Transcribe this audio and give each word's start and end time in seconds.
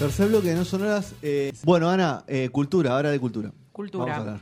Tercer 0.00 0.28
bloque 0.28 0.48
de 0.48 0.54
No 0.54 0.64
Sonoras. 0.64 1.14
eh, 1.20 1.52
bueno, 1.62 1.90
Ana, 1.90 2.24
eh, 2.26 2.48
cultura, 2.48 2.92
ahora 2.96 3.10
de 3.10 3.20
cultura. 3.20 3.52
Cultura. 3.70 4.04
Vamos 4.06 4.16
a 4.16 4.20
hablar. 4.22 4.40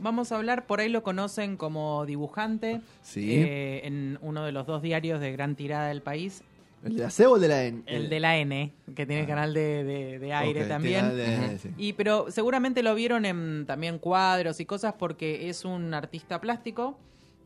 Vamos 0.00 0.32
a 0.32 0.36
hablar, 0.36 0.66
por 0.66 0.80
ahí 0.80 0.90
lo 0.90 1.02
conocen 1.02 1.56
como 1.56 2.04
dibujante 2.04 2.82
Sí. 3.02 3.32
eh, 3.32 3.80
en 3.84 4.18
uno 4.20 4.44
de 4.44 4.52
los 4.52 4.66
dos 4.66 4.82
diarios 4.82 5.18
de 5.20 5.32
gran 5.32 5.56
tirada 5.56 5.88
del 5.88 6.02
país, 6.02 6.42
¿El 6.84 6.94
de 6.96 7.02
la 7.04 7.10
C 7.10 7.26
o 7.26 7.36
el 7.36 7.40
de 7.42 7.48
la 7.48 7.64
N? 7.64 7.82
el 7.86 8.08
de 8.10 8.20
la 8.20 8.36
N, 8.36 8.70
que 8.94 9.06
tiene 9.06 9.26
canal 9.26 9.54
de, 9.54 9.82
de- 9.82 10.18
de 10.18 10.32
aire 10.34 10.60
Ah. 10.60 10.64
Ok, 10.64 10.68
también. 10.68 11.10
tiene 11.16 11.48
de- 11.48 11.58
sí. 11.58 11.70
Y 11.78 11.94
pero 11.94 12.30
seguramente 12.30 12.82
lo 12.82 12.94
vieron 12.94 13.24
en 13.24 13.64
también 13.66 13.98
cuadros 13.98 14.60
y 14.60 14.66
cosas 14.66 14.92
porque 14.98 15.48
es 15.48 15.64
un 15.64 15.94
artista 15.94 16.38
plástico. 16.40 16.98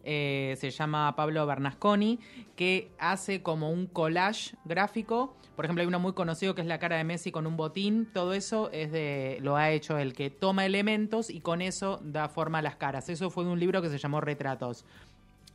Eh, 0.05 0.57
se 0.59 0.71
llama 0.71 1.15
Pablo 1.17 1.47
Bernasconi, 1.47 2.19
que 2.57 2.91
hace 2.99 3.43
como 3.43 3.71
un 3.71 3.87
collage 3.87 4.57
gráfico. 4.65 5.37
Por 5.57 5.65
ejemplo, 5.67 5.83
hay 5.83 5.89
uno 5.89 6.01
muy 6.01 6.13
conocido 6.13 6.55
que 6.55 6.63
es 6.63 6.67
la 6.67 6.79
cara 6.79 6.97
de 6.97 7.05
Messi 7.05 7.31
con 7.31 7.47
un 7.47 7.57
botín. 7.57 8.09
Todo 8.13 8.33
eso 8.33 8.71
es 8.73 8.91
de 8.91 9.39
lo 9.43 9.57
ha 9.57 9.71
hecho 9.71 9.99
el 9.99 10.15
que 10.15 10.31
toma 10.31 10.65
elementos 10.65 11.31
y 11.31 11.41
con 11.41 11.61
eso 11.61 12.01
da 12.03 12.29
forma 12.29 12.59
a 12.59 12.63
las 12.63 12.77
caras. 12.77 13.09
Eso 13.09 13.31
fue 13.31 13.45
un 13.45 13.61
libro 13.61 13.83
que 13.83 13.91
se 13.91 13.99
llamó 13.99 14.21
Retratos 14.21 14.85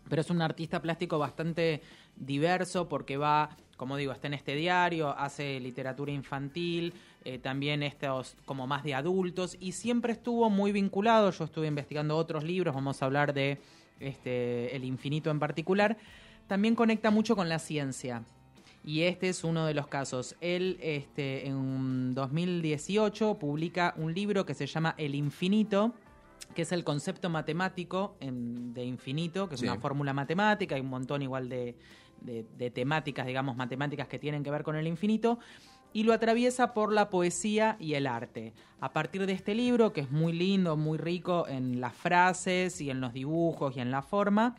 pero 0.09 0.21
es 0.21 0.29
un 0.29 0.41
artista 0.41 0.81
plástico 0.81 1.19
bastante 1.19 1.81
diverso 2.15 2.87
porque 2.87 3.17
va, 3.17 3.49
como 3.75 3.97
digo, 3.97 4.11
está 4.11 4.27
en 4.27 4.33
este 4.33 4.55
diario, 4.55 5.09
hace 5.17 5.59
literatura 5.59 6.11
infantil, 6.11 6.93
eh, 7.23 7.39
también 7.39 7.83
estos 7.83 8.35
como 8.45 8.67
más 8.67 8.83
de 8.83 8.93
adultos 8.93 9.57
y 9.59 9.73
siempre 9.73 10.13
estuvo 10.13 10.49
muy 10.49 10.71
vinculado, 10.71 11.31
yo 11.31 11.45
estuve 11.45 11.67
investigando 11.67 12.17
otros 12.17 12.43
libros, 12.43 12.73
vamos 12.73 13.01
a 13.01 13.05
hablar 13.05 13.33
de 13.33 13.59
este, 13.99 14.75
El 14.75 14.83
infinito 14.83 15.29
en 15.31 15.39
particular, 15.39 15.97
también 16.47 16.75
conecta 16.75 17.11
mucho 17.11 17.35
con 17.35 17.49
la 17.49 17.59
ciencia. 17.59 18.23
Y 18.85 19.01
este 19.01 19.27
es 19.27 19.43
uno 19.43 19.65
de 19.65 19.73
los 19.73 19.87
casos. 19.87 20.35
Él 20.39 20.77
este, 20.81 21.47
en 21.47 22.13
2018 22.13 23.35
publica 23.37 23.93
un 23.97 24.13
libro 24.13 24.45
que 24.45 24.53
se 24.53 24.65
llama 24.65 24.95
El 24.97 25.13
infinito, 25.15 25.93
que 26.55 26.61
es 26.61 26.71
el 26.71 26.83
concepto 26.85 27.29
matemático 27.29 28.15
en- 28.21 28.73
de 28.73 28.85
infinito, 28.85 29.49
que 29.49 29.55
es 29.55 29.61
Sí. 29.61 29.67
una 29.67 29.77
fórmula 29.79 30.13
matemática, 30.13 30.75
hay 30.75 30.81
un 30.81 30.89
montón 30.89 31.21
igual 31.21 31.49
de, 31.49 31.75
de- 32.21 32.45
de 32.57 32.71
temáticas, 32.71 33.25
digamos, 33.27 33.57
matemáticas 33.57 34.07
que 34.07 34.19
tienen 34.19 34.43
que 34.43 34.51
ver 34.51 34.63
con 34.63 34.75
el 34.77 34.87
infinito, 34.87 35.37
y 35.93 36.03
lo 36.03 36.13
atraviesa 36.13 36.73
por 36.73 36.91
la 36.91 37.09
poesía 37.09 37.77
y 37.79 37.93
el 37.93 38.07
arte. 38.07 38.53
A 38.79 38.93
partir 38.93 39.25
de 39.25 39.33
este 39.33 39.55
libro, 39.55 39.93
que 39.93 40.01
es 40.01 40.11
muy 40.11 40.33
lindo, 40.33 40.77
muy 40.77 40.97
rico 40.97 41.47
en 41.47 41.81
las 41.81 41.95
frases 41.95 42.81
y 42.81 42.89
en 42.89 43.01
los 43.01 43.13
dibujos 43.13 43.75
y 43.75 43.79
en 43.79 43.91
la 43.91 44.01
forma, 44.01 44.55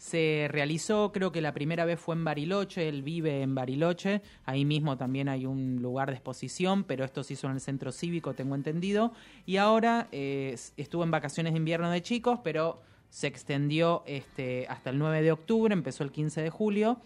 se 0.00 0.48
realizó, 0.50 1.12
creo 1.12 1.30
que 1.30 1.42
la 1.42 1.52
primera 1.52 1.84
vez 1.84 2.00
fue 2.00 2.14
en 2.14 2.24
Bariloche, 2.24 2.88
él 2.88 3.02
vive 3.02 3.42
en 3.42 3.54
Bariloche, 3.54 4.22
ahí 4.46 4.64
mismo 4.64 4.96
también 4.96 5.28
hay 5.28 5.44
un 5.44 5.82
lugar 5.82 6.08
de 6.08 6.14
exposición, 6.14 6.84
pero 6.84 7.04
esto 7.04 7.22
se 7.22 7.34
hizo 7.34 7.48
en 7.48 7.52
el 7.52 7.60
centro 7.60 7.92
cívico, 7.92 8.32
tengo 8.32 8.54
entendido, 8.54 9.12
y 9.44 9.58
ahora 9.58 10.08
eh, 10.10 10.56
estuvo 10.78 11.04
en 11.04 11.10
vacaciones 11.10 11.52
de 11.52 11.58
invierno 11.58 11.90
de 11.90 12.00
chicos, 12.00 12.40
pero 12.42 12.80
se 13.10 13.26
extendió 13.26 14.02
este, 14.06 14.66
hasta 14.70 14.88
el 14.88 14.98
9 14.98 15.20
de 15.20 15.32
octubre, 15.32 15.74
empezó 15.74 16.02
el 16.02 16.12
15 16.12 16.40
de 16.40 16.48
julio, 16.48 16.98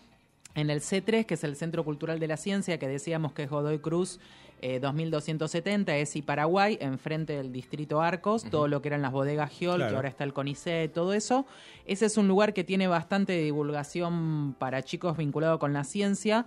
en 0.55 0.71
el 0.71 0.81
C3, 0.81 1.27
que 1.27 1.35
es 1.35 1.45
el 1.45 1.57
Centro 1.57 1.85
Cultural 1.85 2.21
de 2.21 2.29
la 2.29 2.37
Ciencia, 2.37 2.79
que 2.79 2.89
decíamos 2.89 3.33
que 3.33 3.43
es 3.45 3.51
Godoy 3.51 3.79
Cruz 3.79 4.21
eh, 4.63 4.79
2270, 4.81 5.97
es 5.97 6.17
y 6.17 6.23
Paraguay, 6.23 6.79
enfrente 6.81 7.35
del 7.37 7.53
distrito 7.53 8.01
Arcos, 8.01 8.45
todo 8.45 8.69
lo 8.69 8.81
que 8.81 8.89
eran 8.89 9.03
las 9.03 9.13
bodegas 9.13 9.51
Giol, 9.51 9.77
Claro. 9.77 9.91
que 9.91 9.97
ahora 9.97 10.09
está 10.09 10.25
el 10.25 10.33
CONICET, 10.33 10.93
todo 10.93 11.13
eso. 11.13 11.45
Ese 11.87 12.07
es 12.07 12.17
un 12.17 12.29
lugar 12.29 12.55
que 12.55 12.65
tiene 12.65 12.87
bastante 12.87 13.37
divulgación 13.43 14.55
para 14.59 14.83
chicos 14.83 15.17
vinculado 15.17 15.59
con 15.59 15.73
la 15.73 15.85
ciencia. 15.85 16.47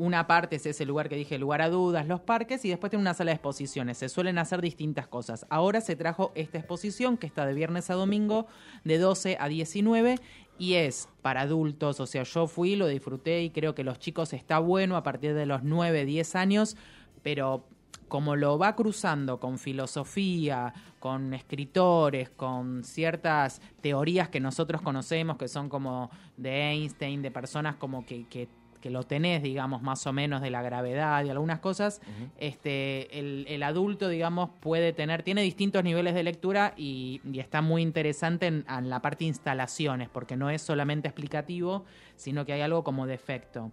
Una 0.00 0.26
parte 0.26 0.56
es 0.56 0.64
ese 0.64 0.86
lugar 0.86 1.10
que 1.10 1.14
dije, 1.14 1.38
lugar 1.38 1.60
a 1.60 1.68
dudas, 1.68 2.06
los 2.06 2.20
parques, 2.20 2.64
y 2.64 2.70
después 2.70 2.88
tiene 2.88 3.02
una 3.02 3.12
sala 3.12 3.32
de 3.32 3.34
exposiciones. 3.34 3.98
Se 3.98 4.08
suelen 4.08 4.38
hacer 4.38 4.62
distintas 4.62 5.06
cosas. 5.06 5.44
Ahora 5.50 5.82
se 5.82 5.94
trajo 5.94 6.32
esta 6.34 6.56
exposición 6.56 7.18
que 7.18 7.26
está 7.26 7.44
de 7.44 7.52
viernes 7.52 7.90
a 7.90 7.94
domingo, 7.94 8.46
de 8.82 8.96
12 8.96 9.36
a 9.38 9.48
19, 9.48 10.16
y 10.58 10.74
es 10.76 11.10
para 11.20 11.42
adultos. 11.42 12.00
O 12.00 12.06
sea, 12.06 12.22
yo 12.22 12.46
fui, 12.46 12.76
lo 12.76 12.86
disfruté 12.86 13.42
y 13.42 13.50
creo 13.50 13.74
que 13.74 13.84
los 13.84 13.98
chicos 13.98 14.32
está 14.32 14.58
bueno 14.58 14.96
a 14.96 15.02
partir 15.02 15.34
de 15.34 15.44
los 15.44 15.64
9, 15.64 16.06
10 16.06 16.34
años, 16.34 16.78
pero 17.22 17.66
como 18.08 18.36
lo 18.36 18.58
va 18.58 18.74
cruzando 18.74 19.38
con 19.38 19.58
filosofía, 19.58 20.72
con 20.98 21.34
escritores, 21.34 22.30
con 22.30 22.84
ciertas 22.84 23.60
teorías 23.82 24.30
que 24.30 24.40
nosotros 24.40 24.80
conocemos, 24.80 25.36
que 25.36 25.46
son 25.46 25.68
como 25.68 26.10
de 26.38 26.70
Einstein, 26.70 27.20
de 27.20 27.30
personas 27.30 27.76
como 27.76 28.04
que, 28.06 28.48
que 28.80 28.90
lo 28.90 29.02
tenés, 29.04 29.42
digamos, 29.42 29.82
más 29.82 30.06
o 30.06 30.12
menos 30.12 30.40
de 30.42 30.50
la 30.50 30.62
gravedad 30.62 31.24
y 31.24 31.30
algunas 31.30 31.60
cosas, 31.60 32.00
este, 32.38 33.18
el, 33.18 33.44
el 33.48 33.62
adulto, 33.62 34.08
digamos, 34.08 34.50
puede 34.60 34.92
tener, 34.92 35.22
tiene 35.22 35.42
distintos 35.42 35.84
niveles 35.84 36.14
de 36.14 36.22
lectura 36.22 36.74
y, 36.76 37.20
y 37.30 37.38
está 37.40 37.62
muy 37.62 37.82
interesante 37.82 38.46
en, 38.46 38.64
en 38.68 38.90
la 38.90 39.00
parte 39.02 39.24
de 39.24 39.28
instalaciones, 39.28 40.08
porque 40.08 40.36
no 40.36 40.50
es 40.50 40.62
solamente 40.62 41.08
explicativo, 41.08 41.84
sino 42.16 42.44
que 42.44 42.52
hay 42.54 42.62
algo 42.62 42.82
como 42.84 43.06
de 43.06 43.14
efecto. 43.14 43.70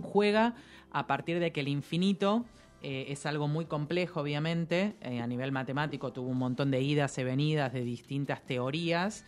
Juega 0.00 0.54
a 0.90 1.06
partir 1.06 1.40
de 1.40 1.52
que 1.52 1.60
el 1.60 1.68
infinito 1.68 2.44
eh, 2.82 3.06
es 3.08 3.26
algo 3.26 3.48
muy 3.48 3.66
complejo, 3.66 4.20
obviamente, 4.20 4.96
eh, 5.02 5.20
a 5.20 5.26
nivel 5.26 5.52
matemático 5.52 6.12
tuvo 6.12 6.28
un 6.28 6.38
montón 6.38 6.70
de 6.70 6.80
idas 6.82 7.16
y 7.18 7.24
venidas 7.24 7.72
de 7.72 7.82
distintas 7.82 8.42
teorías 8.42 9.24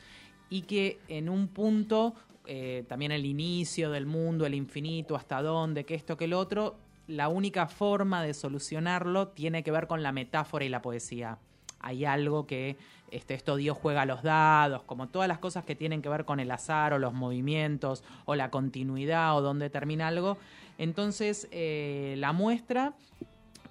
y 0.50 0.62
que 0.62 0.98
en 1.08 1.28
un 1.28 1.48
punto, 1.48 2.14
eh, 2.46 2.84
también 2.88 3.12
el 3.12 3.24
inicio 3.24 3.90
del 3.90 4.06
mundo, 4.06 4.46
el 4.46 4.54
infinito, 4.54 5.16
hasta 5.16 5.42
dónde, 5.42 5.84
que 5.84 5.94
esto, 5.94 6.16
que 6.16 6.24
el 6.24 6.34
otro, 6.34 6.76
la 7.06 7.28
única 7.28 7.66
forma 7.66 8.22
de 8.22 8.34
solucionarlo 8.34 9.28
tiene 9.28 9.62
que 9.62 9.70
ver 9.70 9.86
con 9.86 10.02
la 10.02 10.12
metáfora 10.12 10.64
y 10.64 10.68
la 10.68 10.82
poesía. 10.82 11.38
Hay 11.80 12.04
algo 12.04 12.46
que 12.46 12.76
este, 13.10 13.34
esto 13.34 13.56
Dios 13.56 13.78
juega 13.80 14.02
a 14.02 14.06
los 14.06 14.22
dados, 14.22 14.82
como 14.82 15.08
todas 15.08 15.28
las 15.28 15.38
cosas 15.38 15.64
que 15.64 15.76
tienen 15.76 16.02
que 16.02 16.08
ver 16.08 16.24
con 16.24 16.40
el 16.40 16.50
azar 16.50 16.92
o 16.94 16.98
los 16.98 17.12
movimientos 17.12 18.02
o 18.24 18.34
la 18.34 18.50
continuidad 18.50 19.36
o 19.36 19.40
dónde 19.40 19.70
termina 19.70 20.08
algo. 20.08 20.38
Entonces, 20.78 21.48
eh, 21.52 22.14
la 22.18 22.32
muestra 22.32 22.94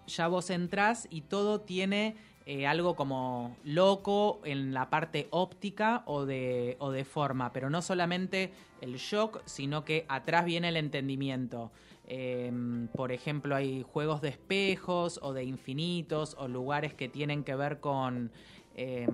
ya 0.07 0.28
vos 0.28 0.50
entrás 0.50 1.07
y 1.09 1.22
todo 1.22 1.59
tiene 1.61 2.16
eh, 2.46 2.68
algo 2.68 2.96
como 2.98 3.56
loco 3.64 4.42
en 4.44 4.74
la 4.74 4.90
parte 4.90 5.28
óptica 5.30 6.04
o 6.06 6.26
de, 6.26 6.76
o 6.80 6.92
de 6.92 7.06
forma, 7.06 7.54
pero 7.54 7.70
no 7.70 7.81
solamente 7.81 8.52
el 8.81 8.96
shock, 8.96 9.42
sino 9.46 9.86
que 9.86 10.06
atrás 10.09 10.44
viene 10.44 10.68
el 10.68 10.76
entendimiento. 10.76 11.72
Eh, 12.06 12.52
por 12.94 13.14
ejemplo, 13.14 13.56
hay 13.56 13.84
juegos 13.84 14.22
de 14.22 14.28
espejos 14.28 15.22
o 15.24 15.32
de 15.32 15.46
infinitos 15.46 16.36
o 16.38 16.50
lugares 16.50 16.94
que 16.94 17.08
tienen 17.08 17.46
que 17.46 17.56
ver 17.56 17.80
con 17.80 18.30
eh, 18.76 19.08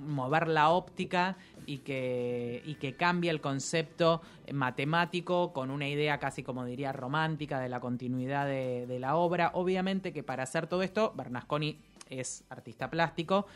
mover 0.00 0.48
la 0.48 0.70
óptica 0.70 1.36
y 1.66 1.78
que, 1.78 2.62
y 2.64 2.76
que 2.76 2.94
cambia 2.94 3.30
el 3.30 3.42
concepto 3.42 4.22
matemático 4.54 5.52
con 5.52 5.70
una 5.70 5.86
idea 5.86 6.18
casi 6.18 6.42
como 6.42 6.64
diría 6.64 6.92
romántica 6.92 7.60
de 7.60 7.68
la 7.68 7.80
continuidad 7.80 8.46
de 8.46 8.98
la 8.98 9.16
obra. 9.16 9.50
Obviamente 9.52 10.14
que 10.14 10.22
para 10.22 10.44
hacer 10.44 10.66
todo 10.66 10.82
esto, 10.82 11.12
Bernasconi 11.14 11.78
es 12.10 12.44
artista 12.48 12.90
plástico. 12.90 13.46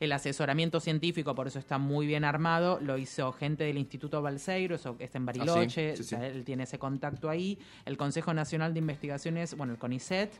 El 0.00 0.10
asesoramiento 0.12 0.80
científico, 0.80 1.34
por 1.34 1.46
eso 1.46 1.58
está 1.58 1.78
muy 1.78 2.06
bien 2.06 2.24
armado, 2.24 2.80
lo 2.80 2.98
hizo 2.98 3.32
gente 3.32 3.64
del 3.64 3.78
Instituto 3.78 4.20
Balseiro, 4.20 4.74
eso 4.74 4.96
está 4.98 5.18
en 5.18 5.26
Bariloche, 5.26 5.92
Ah, 5.92 5.96
sí, 5.96 6.02
sí, 6.02 6.02
o 6.02 6.18
sea, 6.18 6.18
sí. 6.18 6.36
él 6.36 6.44
tiene 6.44 6.64
ese 6.64 6.78
contacto 6.78 7.28
ahí. 7.28 7.58
El 7.84 7.96
Consejo 7.96 8.34
Nacional 8.34 8.74
de 8.74 8.80
Investigaciones, 8.80 9.56
bueno, 9.56 9.74
el 9.74 9.78
CONICET, 9.78 10.32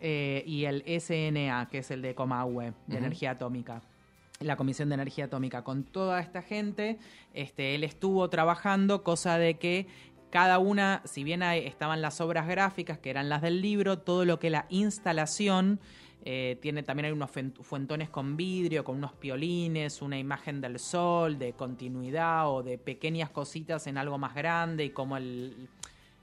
eh, 0.00 0.44
y 0.46 0.64
el 0.66 0.84
SNA, 1.00 1.68
que 1.70 1.78
es 1.78 1.90
el 1.90 2.02
de 2.02 2.14
Comahue, 2.14 2.74
de 2.86 2.98
energía 2.98 3.32
atómica 3.32 3.82
la 4.40 4.56
Comisión 4.56 4.88
de 4.88 4.94
Energía 4.94 5.24
Atómica. 5.26 5.64
Con 5.64 5.84
toda 5.84 6.20
esta 6.20 6.42
gente, 6.42 6.98
este, 7.34 7.74
él 7.74 7.84
estuvo 7.84 8.28
trabajando, 8.30 9.02
cosa 9.02 9.38
de 9.38 9.58
que 9.58 9.86
cada 10.30 10.58
una, 10.58 11.02
si 11.04 11.24
bien 11.24 11.42
estaban 11.42 12.02
las 12.02 12.20
obras 12.20 12.46
gráficas, 12.46 12.98
que 12.98 13.10
eran 13.10 13.28
las 13.28 13.42
del 13.42 13.62
libro, 13.62 13.98
todo 13.98 14.24
lo 14.24 14.38
que 14.38 14.50
la 14.50 14.66
instalación, 14.68 15.80
eh, 16.30 16.58
tiene 16.60 16.82
también 16.82 17.06
hay 17.06 17.12
unos 17.12 17.30
fuentones 17.62 18.10
con 18.10 18.36
vidrio, 18.36 18.84
con 18.84 18.96
unos 18.96 19.14
piolines, 19.14 20.02
una 20.02 20.18
imagen 20.18 20.60
del 20.60 20.78
sol, 20.78 21.38
de 21.38 21.54
continuidad 21.54 22.52
o 22.52 22.62
de 22.62 22.76
pequeñas 22.76 23.30
cositas 23.30 23.86
en 23.86 23.96
algo 23.96 24.18
más 24.18 24.34
grande 24.34 24.84
y 24.84 24.90
como 24.90 25.16
el 25.16 25.70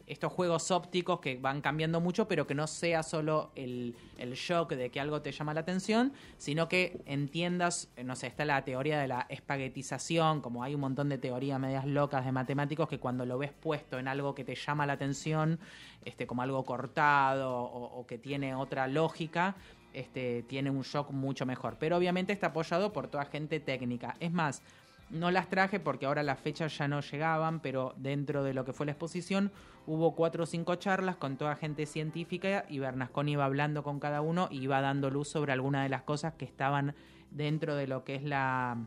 estos 0.07 0.31
juegos 0.31 0.69
ópticos 0.69 1.19
que 1.19 1.38
van 1.38 1.62
cambiando 1.62 2.00
mucho, 2.00 2.28
pero 2.28 2.46
que 2.46 2.54
no 2.54 2.68
sea 2.68 3.02
solo 3.02 3.50
el, 3.56 3.96
el 4.19 4.34
shock 4.34 4.74
de 4.74 4.92
que 4.92 5.00
algo 5.00 5.24
te 5.24 5.31
llama 5.31 5.56
la 5.56 5.62
atención, 5.62 6.13
sino 6.38 6.68
que 6.68 7.02
entiendas, 7.07 7.90
eh, 7.96 8.04
no 8.04 8.16
sé, 8.16 8.28
está 8.28 8.46
la 8.46 8.63
teoría 8.63 9.00
de 9.00 9.07
la 9.07 9.25
espaguetización, 9.30 10.42
como 10.42 10.62
hay 10.62 10.75
un 10.75 10.81
montón 10.81 11.10
de 11.10 11.18
teorías 11.18 11.60
medias 11.60 11.88
locas 11.88 12.25
de 12.25 12.31
matemáticos 12.31 12.88
que 12.88 13.00
cuando 13.00 13.25
lo 13.25 13.40
ves 13.40 13.54
puesto 13.54 13.98
en 13.98 14.07
algo 14.07 14.36
que 14.36 14.44
te 14.44 14.54
llama 14.54 14.86
la 14.86 14.94
atención, 14.94 15.60
este, 16.04 16.28
como 16.28 16.44
algo 16.44 16.63
cortado 16.63 17.56
o 17.60 18.06
que 18.06 18.19
tiene 18.19 18.54
otra 18.54 18.88
lógica, 18.88 19.56
este, 19.95 20.44
tiene 20.44 20.69
un 20.69 20.81
shock 20.81 21.12
mucho 21.12 21.45
mejor. 21.45 21.77
Pero 21.80 21.97
obviamente 21.97 22.33
está 22.33 22.47
apoyado 22.47 22.94
por 22.94 23.07
toda 23.07 23.25
gente 23.25 23.59
técnica. 23.59 24.15
Es 24.19 24.31
más, 24.31 24.62
no 25.09 25.31
las 25.31 25.50
traje 25.50 25.80
porque 25.80 26.06
ahora 26.06 26.24
las 26.24 26.39
fechas 26.39 26.77
ya 26.77 26.88
no 26.88 27.01
llegaban, 27.01 27.59
pero 27.59 27.94
dentro 27.97 28.44
de 28.44 28.53
lo 28.53 28.65
que 28.65 28.74
fue 28.74 28.86
la 28.86 28.94
exposición 28.94 29.51
hubo 29.88 30.15
cuatro 30.15 30.44
o 30.44 30.45
cinco 30.47 30.75
charlas 30.75 31.15
con 31.15 31.38
toda 31.38 31.56
gente 31.56 31.86
científica 31.86 32.65
y 32.69 32.80
Bernasconi 32.80 33.33
iba 33.33 33.45
hablando 33.45 33.83
con 33.83 34.00
cada 34.00 34.21
uno 34.21 34.47
y 34.50 34.62
iba 34.63 34.81
dando 34.81 35.12
luz 35.12 35.27
sobre 35.27 35.53
algunas 35.53 35.83
de 35.83 35.89
las 35.89 36.01
cosas 36.01 36.33
que 36.33 36.45
estaban 36.45 36.95
dentro 37.30 37.75
de 37.75 37.86
lo 37.86 38.03
que 38.03 38.15
es 38.15 38.24
la, 38.24 38.77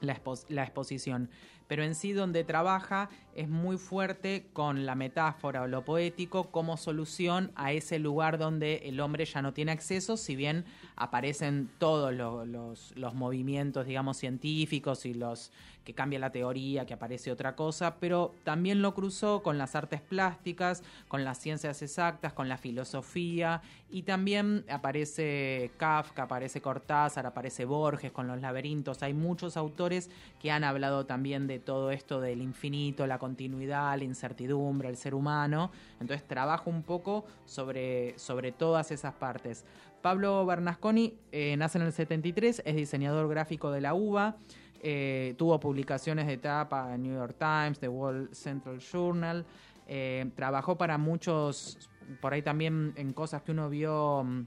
la, 0.00 0.14
expo- 0.16 0.44
la 0.48 0.62
exposición. 0.62 1.30
Pero 1.68 1.82
en 1.82 1.94
sí 1.94 2.12
donde 2.12 2.44
trabaja 2.44 3.08
es 3.34 3.48
muy 3.48 3.76
fuerte 3.76 4.46
con 4.52 4.86
la 4.86 4.94
metáfora 4.94 5.62
o 5.62 5.66
lo 5.66 5.84
poético 5.84 6.50
como 6.50 6.76
solución 6.76 7.50
a 7.54 7.72
ese 7.72 7.98
lugar 7.98 8.38
donde 8.38 8.76
el 8.84 9.00
hombre 9.00 9.24
ya 9.26 9.42
no 9.42 9.52
tiene 9.52 9.72
acceso, 9.72 10.16
si 10.16 10.36
bien 10.36 10.64
aparecen 10.96 11.68
todos 11.78 12.12
lo- 12.14 12.46
los, 12.46 12.92
los 12.96 13.14
movimientos, 13.14 13.86
digamos, 13.86 14.16
científicos 14.16 15.04
y 15.06 15.12
los 15.14 15.52
que 15.84 15.94
cambia 15.94 16.18
la 16.18 16.30
teoría, 16.32 16.84
que 16.84 16.94
aparece 16.94 17.30
otra 17.30 17.54
cosa, 17.54 17.96
pero 18.00 18.34
también 18.42 18.82
lo 18.82 18.92
cruzó 18.92 19.42
con 19.44 19.56
las 19.56 19.76
artes 19.76 20.00
plásticas, 20.00 20.82
con 21.06 21.22
las 21.22 21.38
ciencias 21.38 21.80
exactas, 21.80 22.32
con 22.32 22.48
la 22.48 22.58
filosofía 22.58 23.62
y 23.88 24.02
también 24.02 24.64
aparece 24.68 25.70
Kafka, 25.76 26.22
aparece 26.24 26.60
Cortázar, 26.60 27.26
aparece 27.26 27.64
Borges 27.66 28.10
con 28.10 28.26
los 28.26 28.40
laberintos. 28.40 29.02
Hay 29.04 29.14
muchos 29.14 29.56
autores 29.56 30.10
que 30.40 30.50
han 30.50 30.64
hablado 30.64 31.06
también 31.06 31.46
de 31.46 31.55
todo 31.58 31.90
esto 31.90 32.20
del 32.20 32.42
infinito, 32.42 33.06
la 33.06 33.18
continuidad, 33.18 33.96
la 33.96 34.04
incertidumbre, 34.04 34.88
el 34.88 34.96
ser 34.96 35.14
humano. 35.14 35.70
Entonces 36.00 36.26
trabajo 36.26 36.70
un 36.70 36.82
poco 36.82 37.24
sobre, 37.44 38.18
sobre 38.18 38.52
todas 38.52 38.90
esas 38.90 39.14
partes. 39.14 39.64
Pablo 40.02 40.46
Bernasconi 40.46 41.18
eh, 41.32 41.56
nace 41.56 41.78
en 41.78 41.84
el 41.84 41.92
73, 41.92 42.62
es 42.64 42.76
diseñador 42.76 43.28
gráfico 43.28 43.70
de 43.70 43.80
la 43.80 43.94
UBA. 43.94 44.36
Eh, 44.82 45.34
tuvo 45.36 45.58
publicaciones 45.58 46.26
de 46.26 46.36
tapa 46.36 46.94
en 46.94 47.02
New 47.02 47.14
York 47.14 47.36
Times, 47.38 47.80
The 47.80 47.88
Wall 47.88 48.28
Central 48.32 48.78
Journal. 48.78 49.44
Eh, 49.88 50.30
trabajó 50.34 50.76
para 50.76 50.98
muchos, 50.98 51.90
por 52.20 52.32
ahí 52.32 52.42
también 52.42 52.92
en 52.96 53.12
cosas 53.12 53.42
que 53.42 53.52
uno 53.52 53.68
vio, 53.68 54.22
mm, 54.24 54.46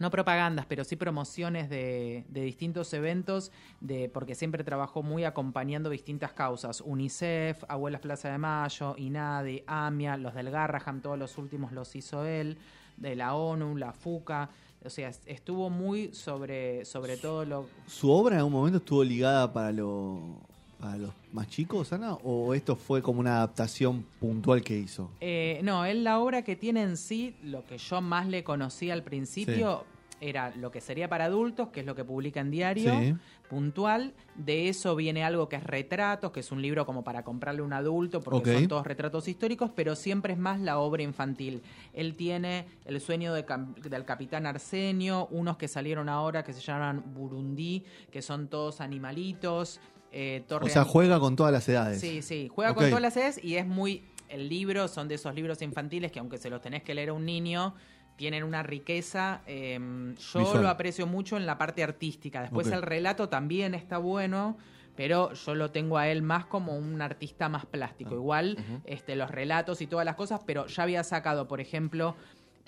no 0.00 0.10
propagandas, 0.10 0.66
pero 0.66 0.82
sí 0.82 0.96
promociones 0.96 1.70
de, 1.70 2.24
de 2.28 2.40
distintos 2.40 2.92
eventos, 2.94 3.52
de, 3.80 4.08
porque 4.08 4.34
siempre 4.34 4.64
trabajó 4.64 5.02
muy 5.04 5.22
acompañando 5.24 5.88
distintas 5.90 6.32
causas. 6.32 6.80
UNICEF, 6.80 7.62
Abuelas 7.68 8.00
Plaza 8.00 8.30
de 8.30 8.38
Mayo, 8.38 8.94
INADI, 8.98 9.62
AMIA, 9.66 10.16
los 10.16 10.34
del 10.34 10.50
Garraham, 10.50 11.00
todos 11.02 11.18
los 11.18 11.38
últimos 11.38 11.70
los 11.70 11.94
hizo 11.94 12.24
él, 12.24 12.58
de 12.96 13.14
la 13.14 13.34
ONU, 13.34 13.76
la 13.76 13.92
FUCA. 13.92 14.50
O 14.82 14.88
sea, 14.90 15.10
est- 15.10 15.22
estuvo 15.28 15.68
muy 15.68 16.12
sobre, 16.14 16.84
sobre 16.86 17.18
todo 17.18 17.44
lo, 17.44 17.66
¿Su 17.86 18.10
obra 18.10 18.34
en 18.36 18.38
algún 18.38 18.54
momento 18.54 18.78
estuvo 18.78 19.04
ligada 19.04 19.52
para, 19.52 19.70
lo, 19.70 20.40
para 20.80 20.96
los 20.96 21.12
más 21.32 21.48
chicos, 21.48 21.92
Ana? 21.92 22.14
¿O 22.14 22.54
esto 22.54 22.74
fue 22.76 23.02
como 23.02 23.20
una 23.20 23.36
adaptación 23.36 24.04
puntual 24.18 24.62
que 24.62 24.78
hizo? 24.78 25.10
Eh, 25.20 25.60
no, 25.62 25.84
él 25.84 26.02
la 26.04 26.18
obra 26.18 26.42
que 26.42 26.56
tiene 26.56 26.82
en 26.82 26.96
sí, 26.96 27.36
lo 27.42 27.64
que 27.66 27.78
yo 27.78 28.00
más 28.00 28.26
le 28.26 28.42
conocí 28.42 28.90
al 28.90 29.02
principio, 29.02 29.84
era 30.22 30.54
lo 30.54 30.70
que 30.70 30.82
sería 30.82 31.08
para 31.08 31.24
adultos, 31.24 31.68
que 31.68 31.80
es 31.80 31.86
lo 31.86 31.94
que 31.94 32.04
publica 32.04 32.40
en 32.40 32.50
diario, 32.50 32.92
Sí. 33.00 33.14
puntual. 33.48 34.12
De 34.34 34.68
eso 34.68 34.94
viene 34.94 35.24
algo 35.24 35.48
que 35.48 35.56
es 35.56 35.64
retratos, 35.64 36.30
que 36.30 36.40
es 36.40 36.52
un 36.52 36.60
libro 36.60 36.84
como 36.84 37.02
para 37.02 37.24
comprarle 37.24 37.62
a 37.62 37.64
un 37.64 37.72
adulto, 37.72 38.20
porque 38.20 38.52
son 38.52 38.68
todos 38.68 38.86
retratos 38.86 39.26
históricos, 39.28 39.70
pero 39.74 39.96
siempre 39.96 40.34
es 40.34 40.38
más 40.38 40.60
la 40.60 40.78
obra 40.78 41.02
infantil. 41.02 41.62
Él 41.94 42.16
tiene 42.16 42.66
El 42.84 43.00
sueño 43.00 43.32
de 43.32 43.46
del 43.88 44.04
capitán 44.04 44.44
Arsenio, 44.46 45.26
unos 45.30 45.56
que 45.56 45.68
salieron 45.68 46.08
ahora 46.10 46.44
que 46.44 46.52
se 46.52 46.60
llaman 46.60 47.02
Burundi, 47.14 47.84
que 48.10 48.20
son 48.20 48.48
todos 48.48 48.80
animalitos. 48.82 49.80
Eh, 50.12 50.44
Torre 50.46 50.66
O 50.66 50.68
sea, 50.68 50.84
juega 50.84 51.20
con 51.20 51.36
todas 51.36 51.52
las 51.52 51.68
edades. 51.68 52.00
Sí, 52.00 52.22
sí, 52.22 52.48
juega 52.52 52.74
con 52.74 52.86
todas 52.88 53.02
las 53.02 53.16
edades 53.16 53.42
y 53.42 53.56
es 53.56 53.66
muy... 53.66 54.04
El 54.28 54.48
libro 54.48 54.86
son 54.86 55.08
de 55.08 55.16
esos 55.16 55.34
libros 55.34 55.60
infantiles 55.60 56.12
que 56.12 56.20
aunque 56.20 56.38
se 56.38 56.50
los 56.50 56.60
tenés 56.60 56.84
que 56.84 56.94
leer 56.94 57.08
a 57.08 57.12
un 57.12 57.26
niño, 57.26 57.74
tienen 58.16 58.44
una 58.44 58.62
riqueza. 58.62 59.42
eh, 59.46 59.78
yo 60.16 60.38
Visual. 60.38 60.62
lo 60.62 60.68
aprecio 60.68 61.06
mucho 61.06 61.36
en 61.36 61.46
la 61.46 61.58
parte 61.58 61.82
artística. 61.82 62.42
Después 62.42 62.68
el 62.68 62.82
relato 62.82 63.28
también 63.28 63.74
está 63.74 63.98
bueno, 63.98 64.56
pero 64.94 65.32
yo 65.32 65.54
lo 65.54 65.70
tengo 65.70 65.98
a 65.98 66.08
él 66.08 66.22
más 66.22 66.44
como 66.44 66.76
un 66.76 67.00
artista 67.00 67.48
más 67.48 67.66
plástico. 67.66 68.14
Igual 68.14 68.58
este, 68.84 69.16
los 69.16 69.30
relatos 69.30 69.80
y 69.80 69.86
todas 69.86 70.04
las 70.04 70.16
cosas, 70.16 70.42
pero 70.46 70.66
ya 70.66 70.82
había 70.82 71.02
sacado, 71.02 71.48
por 71.48 71.60
ejemplo, 71.60 72.14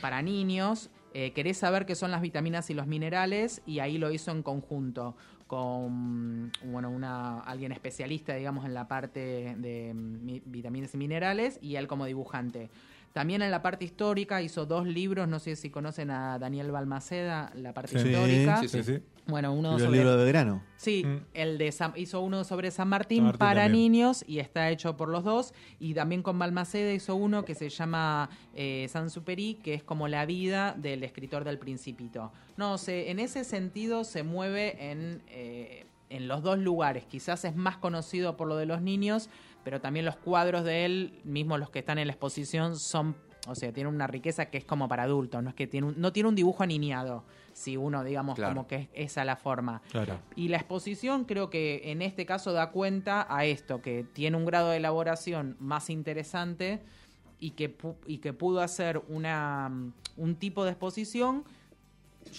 para 0.00 0.22
niños, 0.22 0.90
eh, 1.14 1.32
querés 1.32 1.58
saber 1.58 1.84
qué 1.84 1.94
son 1.94 2.10
las 2.10 2.22
vitaminas 2.22 2.70
y 2.70 2.74
los 2.74 2.86
minerales, 2.86 3.62
y 3.66 3.80
ahí 3.80 3.98
lo 3.98 4.10
hizo 4.10 4.30
en 4.30 4.42
conjunto 4.42 5.14
con 5.52 6.50
bueno 6.64 6.88
una 6.88 7.40
alguien 7.40 7.72
especialista 7.72 8.34
digamos 8.34 8.64
en 8.64 8.72
la 8.72 8.88
parte 8.88 9.54
de 9.58 9.92
mi- 9.92 10.40
vitaminas 10.46 10.94
y 10.94 10.96
minerales 10.96 11.58
y 11.60 11.76
él 11.76 11.86
como 11.88 12.06
dibujante 12.06 12.70
también 13.12 13.42
en 13.42 13.50
la 13.50 13.62
parte 13.62 13.84
histórica 13.84 14.40
hizo 14.42 14.66
dos 14.66 14.86
libros 14.86 15.28
no 15.28 15.38
sé 15.38 15.56
si 15.56 15.70
conocen 15.70 16.10
a 16.10 16.38
Daniel 16.38 16.70
Balmaceda 16.70 17.50
la 17.54 17.72
parte 17.74 17.98
Sí. 17.98 18.08
histórica 18.08 18.56
Sí, 18.58 18.68
sí. 18.68 18.82
Sí, 18.82 18.98
bueno 19.26 19.52
uno 19.52 19.74
El 19.76 19.80
sobre 19.84 19.98
libro 19.98 20.16
de 20.16 20.24
Belgrano. 20.24 20.62
Sí, 20.76 21.04
Mm. 21.06 21.16
el 21.34 21.58
de 21.58 21.70
San- 21.72 21.92
hizo 21.96 22.20
uno 22.20 22.42
sobre 22.44 22.70
San 22.70 22.88
Martín, 22.88 23.18
San 23.18 23.24
Martín 23.26 23.38
para 23.38 23.62
también. 23.64 23.92
niños 23.92 24.24
y 24.26 24.38
está 24.40 24.68
hecho 24.70 24.96
por 24.96 25.08
los 25.08 25.22
dos. 25.24 25.54
Y 25.78 25.94
también 25.94 26.22
con 26.24 26.38
Balmaceda 26.38 26.92
hizo 26.92 27.14
uno 27.14 27.44
que 27.44 27.54
se 27.54 27.68
llama 27.68 28.30
eh, 28.54 28.86
San 28.88 29.10
Superi, 29.10 29.54
que 29.62 29.74
es 29.74 29.82
como 29.84 30.08
la 30.08 30.26
vida 30.26 30.74
del 30.76 31.04
escritor 31.04 31.44
del 31.44 31.58
Principito. 31.58 32.32
No 32.56 32.78
sé, 32.78 33.10
en 33.10 33.20
ese 33.20 33.44
sentido 33.44 34.02
se 34.04 34.22
mueve 34.24 34.90
en, 34.90 35.22
eh, 35.28 35.86
en 36.12 36.28
los 36.28 36.42
dos 36.42 36.58
lugares. 36.58 37.04
Quizás 37.06 37.44
es 37.44 37.56
más 37.56 37.76
conocido 37.78 38.36
por 38.36 38.46
lo 38.48 38.56
de 38.56 38.66
los 38.66 38.80
niños, 38.82 39.28
pero 39.64 39.80
también 39.80 40.04
los 40.04 40.16
cuadros 40.16 40.64
de 40.64 40.84
él, 40.84 41.20
mismo 41.24 41.58
los 41.58 41.70
que 41.70 41.78
están 41.80 41.98
en 41.98 42.06
la 42.06 42.12
exposición, 42.12 42.76
son... 42.76 43.16
O 43.48 43.56
sea, 43.56 43.72
tiene 43.72 43.88
una 43.90 44.06
riqueza 44.06 44.46
que 44.46 44.58
es 44.58 44.64
como 44.64 44.88
para 44.88 45.02
adultos, 45.02 45.42
no 45.42 45.48
es 45.48 45.56
que 45.56 45.66
tiene 45.66 45.88
un- 45.88 46.00
no 46.00 46.12
tiene 46.12 46.28
un 46.28 46.36
dibujo 46.36 46.62
aniñado, 46.62 47.24
si 47.52 47.76
uno, 47.76 48.04
digamos, 48.04 48.36
Claro. 48.36 48.54
como 48.54 48.68
que 48.68 48.76
es 48.76 48.88
esa 48.94 49.24
la 49.24 49.34
forma. 49.34 49.82
Claro. 49.90 50.20
Y 50.36 50.46
la 50.46 50.58
exposición 50.58 51.24
creo 51.24 51.50
que 51.50 51.90
en 51.90 52.02
este 52.02 52.24
caso 52.24 52.52
da 52.52 52.70
cuenta 52.70 53.26
a 53.28 53.44
esto, 53.44 53.82
que 53.82 54.04
tiene 54.12 54.36
un 54.36 54.44
grado 54.46 54.70
de 54.70 54.76
elaboración 54.76 55.56
más 55.58 55.90
interesante 55.90 56.82
y 57.40 57.50
que, 57.50 57.76
y 58.06 58.18
que 58.18 58.32
pudo 58.32 58.60
hacer 58.60 59.02
una, 59.08 59.68
mm, 59.68 59.92
un 60.18 60.36
tipo 60.36 60.62
de 60.64 60.70
exposición. 60.70 61.42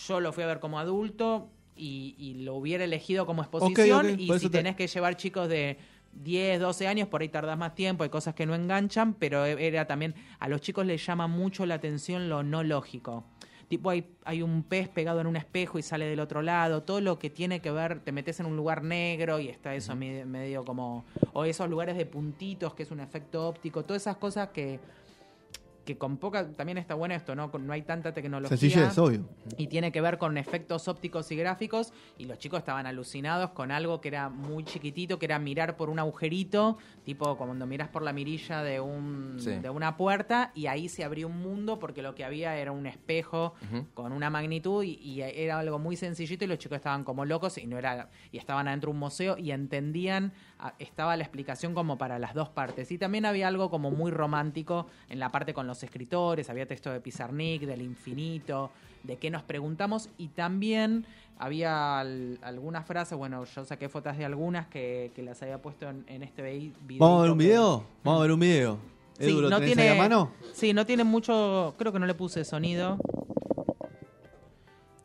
Yo 0.07 0.21
lo 0.21 0.31
fui 0.31 0.43
a 0.43 0.47
ver 0.47 0.61
como 0.61 0.79
adulto 0.79 1.49
y, 1.75 2.15
y 2.17 2.43
lo 2.43 2.55
hubiera 2.55 2.83
elegido 2.83 3.25
como 3.25 3.41
exposición. 3.43 4.05
y 4.19 4.27
si 4.39 4.49
te- 4.49 4.57
tenés 4.59 4.75
que 4.75 4.87
llevar 4.87 5.15
chicos 5.17 5.47
de 5.49 5.77
10, 6.13 6.59
12 6.59 6.87
años, 6.87 7.07
por 7.07 7.21
ahí 7.21 7.29
tardás 7.29 7.57
más 7.57 7.73
tiempo, 7.75 8.03
hay 8.03 8.09
cosas 8.09 8.35
que 8.35 8.45
no 8.45 8.53
enganchan, 8.55 9.13
pero 9.15 9.45
era 9.45 9.85
también, 9.87 10.13
a 10.39 10.47
los 10.47 10.61
chicos 10.61 10.85
les 10.85 11.03
llama 11.05 11.27
mucho 11.27 11.65
la 11.65 11.75
atención 11.75 12.29
lo 12.29 12.43
no 12.43 12.63
lógico. 12.63 13.23
Tipo, 13.67 13.89
hay, 13.89 14.05
hay 14.25 14.43
un 14.43 14.61
pez 14.61 14.87
pegado 14.89 15.19
en 15.21 15.25
un 15.25 15.35
espejo 15.35 15.79
y 15.79 15.81
sale 15.81 16.05
del 16.05 16.19
otro 16.19 16.43
lado. 16.43 16.83
Todo 16.83 17.01
lo 17.01 17.17
que 17.17 17.31
tiene 17.31 17.59
que 17.59 17.71
ver, 17.71 18.01
te 18.01 18.11
metes 18.11 18.39
en 18.39 18.45
un 18.45 18.55
lugar 18.55 18.83
negro 18.83 19.39
y 19.39 19.47
está 19.47 19.73
eso 19.73 19.95
me- 19.95 20.25
medio 20.25 20.63
como. 20.63 21.05
O 21.31 21.43
esos 21.45 21.67
lugares 21.69 21.97
de 21.97 22.05
puntitos, 22.05 22.75
que 22.75 22.83
es 22.83 22.91
un 22.91 22.99
efecto 22.99 23.47
óptico. 23.47 23.81
Todas 23.83 24.03
esas 24.03 24.17
cosas 24.17 24.49
que. 24.49 24.79
Que 25.85 25.97
con 25.97 26.15
poca. 26.17 26.49
También 26.53 26.77
está 26.77 26.95
bueno 26.95 27.13
esto, 27.13 27.35
¿no? 27.35 27.51
Con- 27.51 27.67
No 27.67 27.73
hay 27.73 27.81
tanta 27.81 28.13
tecnología. 28.13 28.55
Sencillez, 28.57 28.97
obvio. 28.97 29.27
Y 29.57 29.67
tiene 29.67 29.91
que 29.91 29.99
ver 29.99 30.17
con 30.17 30.37
efectos 30.37 30.87
ópticos 30.87 31.29
y 31.31 31.35
gráficos. 31.35 31.91
Y 32.17 32.25
los 32.25 32.37
chicos 32.37 32.59
estaban 32.59 32.85
alucinados 32.87 33.49
con 33.51 33.69
algo 33.71 33.99
que 33.99 34.07
era 34.07 34.29
muy 34.29 34.63
chiquitito, 34.63 35.19
que 35.19 35.25
era 35.25 35.39
mirar 35.39 35.75
por 35.75 35.89
un 35.89 35.99
agujerito, 35.99 36.77
tipo 37.03 37.35
cuando 37.37 37.65
miras 37.65 37.89
por 37.89 38.01
la 38.01 38.13
mirilla 38.13 38.63
de, 38.63 38.79
un, 38.79 39.35
Sí. 39.39 39.51
de 39.51 39.69
una 39.69 39.97
puerta, 39.97 40.51
y 40.55 40.67
ahí 40.67 40.87
se 40.87 41.03
abrió 41.03 41.27
un 41.27 41.39
mundo 41.41 41.79
porque 41.79 42.01
lo 42.01 42.15
que 42.15 42.23
había 42.23 42.55
era 42.57 42.71
un 42.71 42.85
espejo 42.85 43.53
con 43.93 44.13
una 44.13 44.29
magnitud 44.29 44.83
y, 44.83 44.91
y 45.01 45.21
era 45.21 45.59
algo 45.59 45.79
muy 45.79 45.95
sencillito 45.97 46.45
y 46.45 46.47
los 46.47 46.57
chicos 46.59 46.77
estaban 46.77 47.03
como 47.03 47.25
locos 47.25 47.57
y 47.57 47.67
no 47.67 47.77
era 47.77 48.09
y 48.31 48.37
estaban 48.37 48.67
adentro 48.67 48.89
de 48.89 48.93
un 48.93 48.99
museo 48.99 49.37
y 49.37 49.51
entendían 49.51 50.31
estaba 50.79 51.15
la 51.17 51.23
explicación 51.23 51.73
como 51.73 51.97
para 51.97 52.19
las 52.19 52.33
dos 52.33 52.49
partes 52.49 52.91
y 52.91 52.97
también 52.97 53.25
había 53.25 53.47
algo 53.47 53.69
como 53.69 53.91
muy 53.91 54.11
romántico 54.11 54.87
en 55.09 55.19
la 55.19 55.29
parte 55.29 55.53
con 55.53 55.67
los 55.67 55.83
escritores 55.83 56.49
había 56.49 56.65
texto 56.65 56.91
de 56.91 56.99
Pizarnik 57.01 57.63
del 57.63 57.81
infinito 57.81 58.71
de 59.03 59.17
qué 59.17 59.29
nos 59.29 59.43
preguntamos 59.43 60.09
y 60.17 60.29
también 60.29 61.05
había 61.37 61.99
al- 61.99 62.39
algunas 62.41 62.85
frases 62.85 63.17
bueno 63.17 63.43
yo 63.45 63.65
saqué 63.65 63.89
fotos 63.89 64.17
de 64.17 64.25
algunas 64.25 64.67
que, 64.67 65.11
que 65.15 65.23
las 65.23 65.41
había 65.41 65.61
puesto 65.61 65.89
en, 65.89 66.05
en 66.07 66.23
este 66.23 66.41
vi- 66.43 66.73
video 66.87 66.99
¿Vamos 66.99 67.19
a 67.19 67.21
ver 67.23 67.31
un 67.31 67.37
video? 67.37 67.83
Vamos 68.03 68.19
a 68.19 68.21
ver 68.23 68.31
un 68.31 68.39
video. 68.39 68.77
Edu, 69.19 69.41
¿lo 69.41 69.49
no 69.51 69.61
tiene 69.61 69.83
ahí 69.83 69.97
a 69.97 70.01
mano? 70.01 70.31
Sí, 70.53 70.73
no 70.73 70.85
tiene 70.87 71.03
mucho, 71.03 71.75
creo 71.77 71.91
que 71.93 71.99
no 71.99 72.05
le 72.07 72.15
puse 72.15 72.43
sonido, 72.43 72.97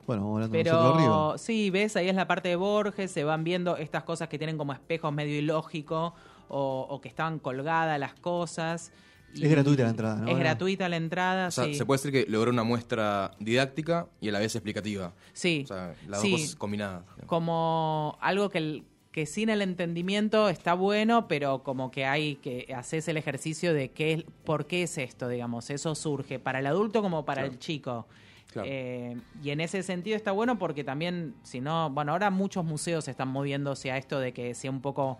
Bueno, 0.08 0.22
vamos 0.22 0.36
hablando 0.36 0.58
nosotros 0.58 0.96
pero 0.96 1.22
arriba. 1.28 1.38
sí, 1.38 1.70
ves, 1.70 1.94
ahí 1.96 2.08
es 2.08 2.16
la 2.16 2.26
parte 2.26 2.48
de 2.48 2.56
Borges, 2.56 3.10
se 3.12 3.22
van 3.24 3.44
viendo 3.44 3.76
estas 3.76 4.02
cosas 4.02 4.28
que 4.28 4.38
tienen 4.38 4.58
como 4.58 4.72
espejos 4.72 5.12
medio 5.12 5.38
ilógico 5.38 6.14
o, 6.48 6.86
o 6.88 7.00
que 7.00 7.08
estaban 7.08 7.38
colgadas 7.38 8.00
las 8.00 8.14
cosas. 8.14 8.90
y- 9.34 9.44
Es 9.44 9.50
gratuita 9.50 9.82
la 9.84 9.90
entrada, 9.90 10.16
¿no? 10.16 10.28
Es 10.28 10.38
gratuita 10.38 10.88
la 10.88 10.96
entrada, 10.96 11.48
O 11.48 11.50
sea, 11.50 11.64
sí. 11.66 11.74
se 11.74 11.84
puede 11.84 11.98
decir 12.02 12.10
que 12.12 12.30
logró 12.30 12.50
una 12.50 12.62
muestra 12.64 13.32
didáctica 13.38 14.06
y 14.20 14.30
a 14.30 14.32
la 14.32 14.38
vez 14.38 14.54
explicativa. 14.56 15.12
Sí, 15.34 15.60
O 15.64 15.66
sea, 15.68 15.94
las 16.08 16.22
sí. 16.22 16.30
dos 16.32 16.40
cosas 16.40 16.56
combinadas. 16.56 17.02
como 17.26 18.16
algo 18.22 18.48
que, 18.48 18.58
el- 18.58 18.84
que 19.18 19.26
sin 19.26 19.48
el 19.48 19.62
entendimiento 19.62 20.48
está 20.48 20.74
bueno, 20.74 21.26
pero 21.26 21.64
como 21.64 21.90
que 21.90 22.06
hay 22.06 22.36
que 22.36 22.72
haces 22.72 23.08
el 23.08 23.16
ejercicio 23.16 23.74
de 23.74 23.90
qué, 23.90 24.12
es- 24.12 24.24
por 24.44 24.68
qué 24.68 24.84
es 24.84 24.96
esto, 24.96 25.26
digamos. 25.28 25.70
Eso 25.70 25.96
surge 25.96 26.38
para 26.38 26.60
el 26.60 26.66
adulto 26.68 27.02
como 27.02 27.24
para 27.24 27.42
Claro. 27.42 27.52
el 27.54 27.58
chico. 27.58 28.06
Claro. 28.52 28.68
Eh, 28.70 29.16
y 29.42 29.50
en 29.50 29.60
ese 29.60 29.82
sentido 29.82 30.16
está 30.16 30.30
bueno 30.30 30.56
porque 30.56 30.84
también, 30.84 31.34
si 31.42 31.60
no, 31.60 31.90
bueno, 31.90 32.12
ahora 32.12 32.30
muchos 32.30 32.64
museos 32.64 33.08
están 33.08 33.26
moviéndose 33.26 33.90
a 33.90 33.96
esto 33.98 34.20
de 34.20 34.32
que 34.32 34.54
sea 34.54 34.70
un 34.70 34.80
poco 34.80 35.18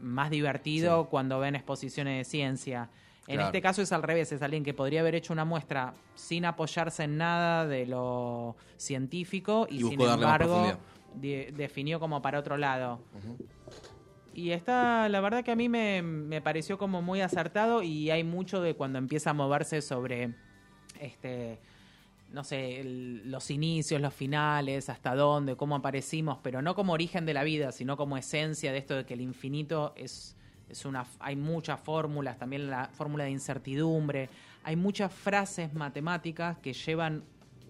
más 0.00 0.30
divertido 0.30 1.10
cuando 1.10 1.38
ven 1.38 1.54
exposiciones 1.54 2.16
de 2.16 2.24
ciencia. 2.24 2.88
En 3.26 3.34
Claro. 3.34 3.48
este 3.48 3.60
caso 3.60 3.82
es 3.82 3.92
al 3.92 4.02
revés, 4.02 4.32
es 4.32 4.40
alguien 4.40 4.64
que 4.64 4.72
podría 4.72 5.00
haber 5.00 5.14
hecho 5.16 5.34
una 5.34 5.44
muestra 5.44 5.92
sin 6.14 6.46
apoyarse 6.46 7.04
en 7.04 7.18
nada 7.18 7.66
de 7.66 7.84
lo 7.84 8.56
científico 8.78 9.66
y, 9.70 9.84
Y 9.84 9.88
sin 9.90 10.00
embargo. 10.00 10.78
De- 11.14 11.52
definió 11.56 12.00
como 12.00 12.20
para 12.22 12.38
otro 12.38 12.56
lado. 12.56 13.00
Y 14.32 14.50
está, 14.50 15.08
la 15.08 15.20
verdad 15.20 15.44
que 15.44 15.52
a 15.52 15.56
mí 15.56 15.68
me, 15.68 16.02
me 16.02 16.40
pareció 16.42 16.76
como 16.76 17.02
muy 17.02 17.20
acertado 17.20 17.82
y 17.82 18.10
hay 18.10 18.24
mucho 18.24 18.60
de 18.60 18.74
cuando 18.74 18.98
empieza 18.98 19.30
a 19.30 19.32
moverse 19.32 19.80
sobre, 19.80 20.34
este, 21.00 21.60
no 22.32 22.42
sé, 22.42 22.80
el- 22.80 23.30
los 23.30 23.48
inicios, 23.52 24.00
los 24.00 24.12
finales, 24.12 24.88
hasta 24.88 25.14
dónde, 25.14 25.54
cómo 25.56 25.76
aparecimos, 25.76 26.38
pero 26.42 26.62
no 26.62 26.74
como 26.74 26.92
origen 26.94 27.26
de 27.26 27.34
la 27.34 27.44
vida, 27.44 27.70
sino 27.70 27.96
como 27.96 28.16
esencia 28.16 28.72
de 28.72 28.78
esto 28.78 28.96
de 28.96 29.06
que 29.06 29.14
el 29.14 29.20
infinito 29.20 29.92
es, 29.96 30.36
es 30.68 30.84
una, 30.84 31.06
hay 31.20 31.36
muchas 31.36 31.78
fórmulas, 31.78 32.36
también 32.36 32.68
la 32.68 32.88
fórmula 32.88 33.24
de 33.24 33.30
incertidumbre, 33.30 34.30
hay 34.64 34.74
muchas 34.74 35.12
frases 35.12 35.74
matemáticas 35.74 36.58
que 36.58 36.72
llevan 36.72 37.22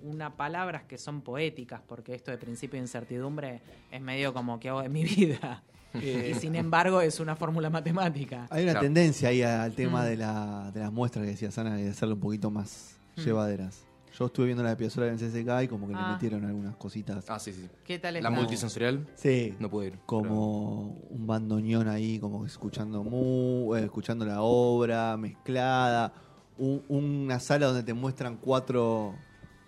una 0.04 0.36
palabras 0.36 0.84
que 0.84 0.98
son 0.98 1.22
poéticas, 1.22 1.80
porque 1.86 2.14
esto 2.14 2.30
de 2.30 2.38
principio 2.38 2.76
de 2.78 2.84
incertidumbre 2.84 3.60
es 3.90 4.00
medio 4.00 4.32
como 4.34 4.60
que 4.60 4.68
hago 4.68 4.82
de 4.82 4.88
mi 4.88 5.04
vida. 5.04 5.62
y 5.94 6.34
sin 6.34 6.54
embargo 6.56 7.00
es 7.00 7.20
una 7.20 7.36
fórmula 7.36 7.70
matemática. 7.70 8.46
Hay 8.50 8.64
una 8.64 8.72
Claro. 8.72 8.86
tendencia 8.86 9.28
ahí 9.30 9.42
al 9.42 9.72
tema 9.74 10.02
Mm. 10.02 10.04
de, 10.06 10.16
la, 10.16 10.70
de 10.74 10.80
las 10.80 10.92
muestras 10.92 11.24
que 11.24 11.30
decía 11.32 11.50
Sana, 11.50 11.76
de 11.76 11.88
hacerlo 11.88 12.14
un 12.16 12.20
poquito 12.20 12.50
más 12.50 12.96
Mm. 13.16 13.20
llevaderas. 13.22 13.84
Yo 14.18 14.26
estuve 14.26 14.46
viendo 14.46 14.62
la 14.62 14.70
de 14.70 14.76
Piazzolla 14.76 15.08
en 15.10 15.18
CSK 15.18 15.64
y 15.64 15.68
como 15.68 15.88
que 15.88 15.92
le 15.94 15.98
Ah. 16.00 16.12
metieron 16.12 16.44
algunas 16.44 16.76
cositas. 16.76 17.24
Ah, 17.28 17.38
sí, 17.40 17.52
sí. 17.52 17.68
¿Qué 17.84 17.98
tal 17.98 18.14
La 18.14 18.20
está? 18.20 18.30
multisensorial 18.30 19.06
Sí, 19.16 19.54
no 19.58 19.68
pude 19.70 19.86
ir. 19.88 19.98
como 20.06 20.88
un 21.10 21.26
bandoneón 21.26 21.88
ahí, 21.88 22.18
como 22.20 22.44
escuchando 22.46 23.02
mu, 23.02 23.74
eh, 23.74 23.84
escuchando 23.84 24.24
la 24.24 24.42
obra 24.42 25.16
mezclada, 25.16 26.12
Un- 26.56 26.84
una 26.88 27.40
sala 27.40 27.66
donde 27.66 27.82
te 27.82 27.94
muestran 27.94 28.36
cuatro 28.36 29.16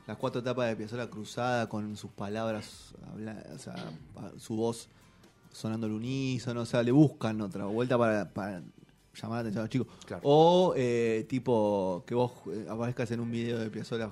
las 0.07 0.17
cuatro 0.17 0.41
etapas 0.41 0.69
de 0.69 0.77
Piazzolla 0.77 1.09
cruzada 1.11 1.69
con 1.69 1.97
sus 1.97 2.11
palabras, 2.13 2.95
habla- 3.13 3.45
o 3.55 3.59
sea, 3.59 3.75
su 4.39 4.57
voz 4.57 4.89
sonando 5.53 5.87
al 5.87 5.93
unísono, 5.95 6.61
o 6.63 6.67
sea, 6.67 6.83
le 6.83 6.93
buscan 6.93 7.41
otra 7.41 7.65
vuelta 7.67 7.97
para, 7.99 8.29
para 8.33 8.63
llamar 9.15 9.37
la 9.37 9.41
atención 9.41 9.59
a 9.61 9.63
los 9.63 9.71
chicos. 9.71 9.87
Claro. 10.05 10.23
O 10.25 10.75
eh, 10.77 11.27
tipo 11.29 12.05
que 12.07 12.15
vos 12.15 12.33
eh, 12.53 12.67
aparezcas 12.69 13.11
en 13.11 13.21
un 13.21 13.31
video 13.31 13.59
de 13.59 13.71
Piazzolla 13.71 14.11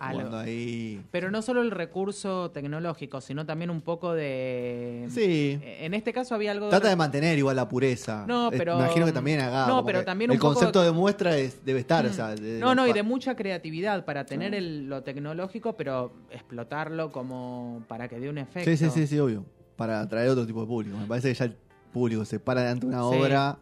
Ahí. 0.00 1.02
Pero 1.10 1.30
no 1.30 1.42
solo 1.42 1.62
el 1.62 1.70
recurso 1.70 2.50
tecnológico, 2.52 3.20
sino 3.20 3.44
también 3.46 3.70
un 3.70 3.80
poco 3.80 4.12
de... 4.14 5.06
Sí. 5.10 5.58
En 5.62 5.94
este 5.94 6.12
caso 6.12 6.34
había 6.34 6.52
algo... 6.52 6.68
Trata 6.68 6.88
de 6.88 6.96
mantener 6.96 7.36
igual 7.38 7.56
la 7.56 7.68
pureza. 7.68 8.24
No, 8.28 8.48
pero- 8.50 8.78
imagino 8.78 9.06
que 9.06 9.12
también 9.12 9.40
haga. 9.40 9.66
No, 9.66 9.84
pero 9.84 10.04
también 10.04 10.30
El 10.30 10.36
un 10.36 10.40
poco- 10.40 10.54
concepto 10.54 10.82
de 10.82 10.92
muestra 10.92 11.36
es- 11.36 11.64
debe 11.64 11.80
estar. 11.80 12.06
o 12.06 12.12
sea, 12.12 12.34
de- 12.34 12.58
No, 12.60 12.74
no, 12.74 12.86
y 12.86 12.92
de 12.92 13.02
mucha 13.02 13.34
creatividad 13.34 14.04
para 14.04 14.24
tener 14.24 14.54
el- 14.54 14.88
lo 14.88 15.02
tecnológico, 15.02 15.76
pero 15.76 16.12
explotarlo 16.30 17.10
como 17.10 17.82
para 17.88 18.08
que 18.08 18.20
dé 18.20 18.28
un 18.30 18.38
efecto. 18.38 18.70
Sí, 18.70 18.76
sí, 18.76 18.90
sí, 18.90 19.06
sí, 19.06 19.18
obvio. 19.18 19.44
Para 19.76 20.00
atraer 20.00 20.28
otro 20.30 20.46
tipo 20.46 20.60
de 20.60 20.66
público. 20.66 20.96
Me 20.96 21.06
parece 21.06 21.28
que 21.28 21.34
ya 21.34 21.44
el 21.46 21.56
público 21.92 22.24
se 22.24 22.38
para 22.40 22.62
delante 22.62 22.86
de 22.86 22.92
una 22.94 23.02
Sí. 23.10 23.16
obra, 23.20 23.58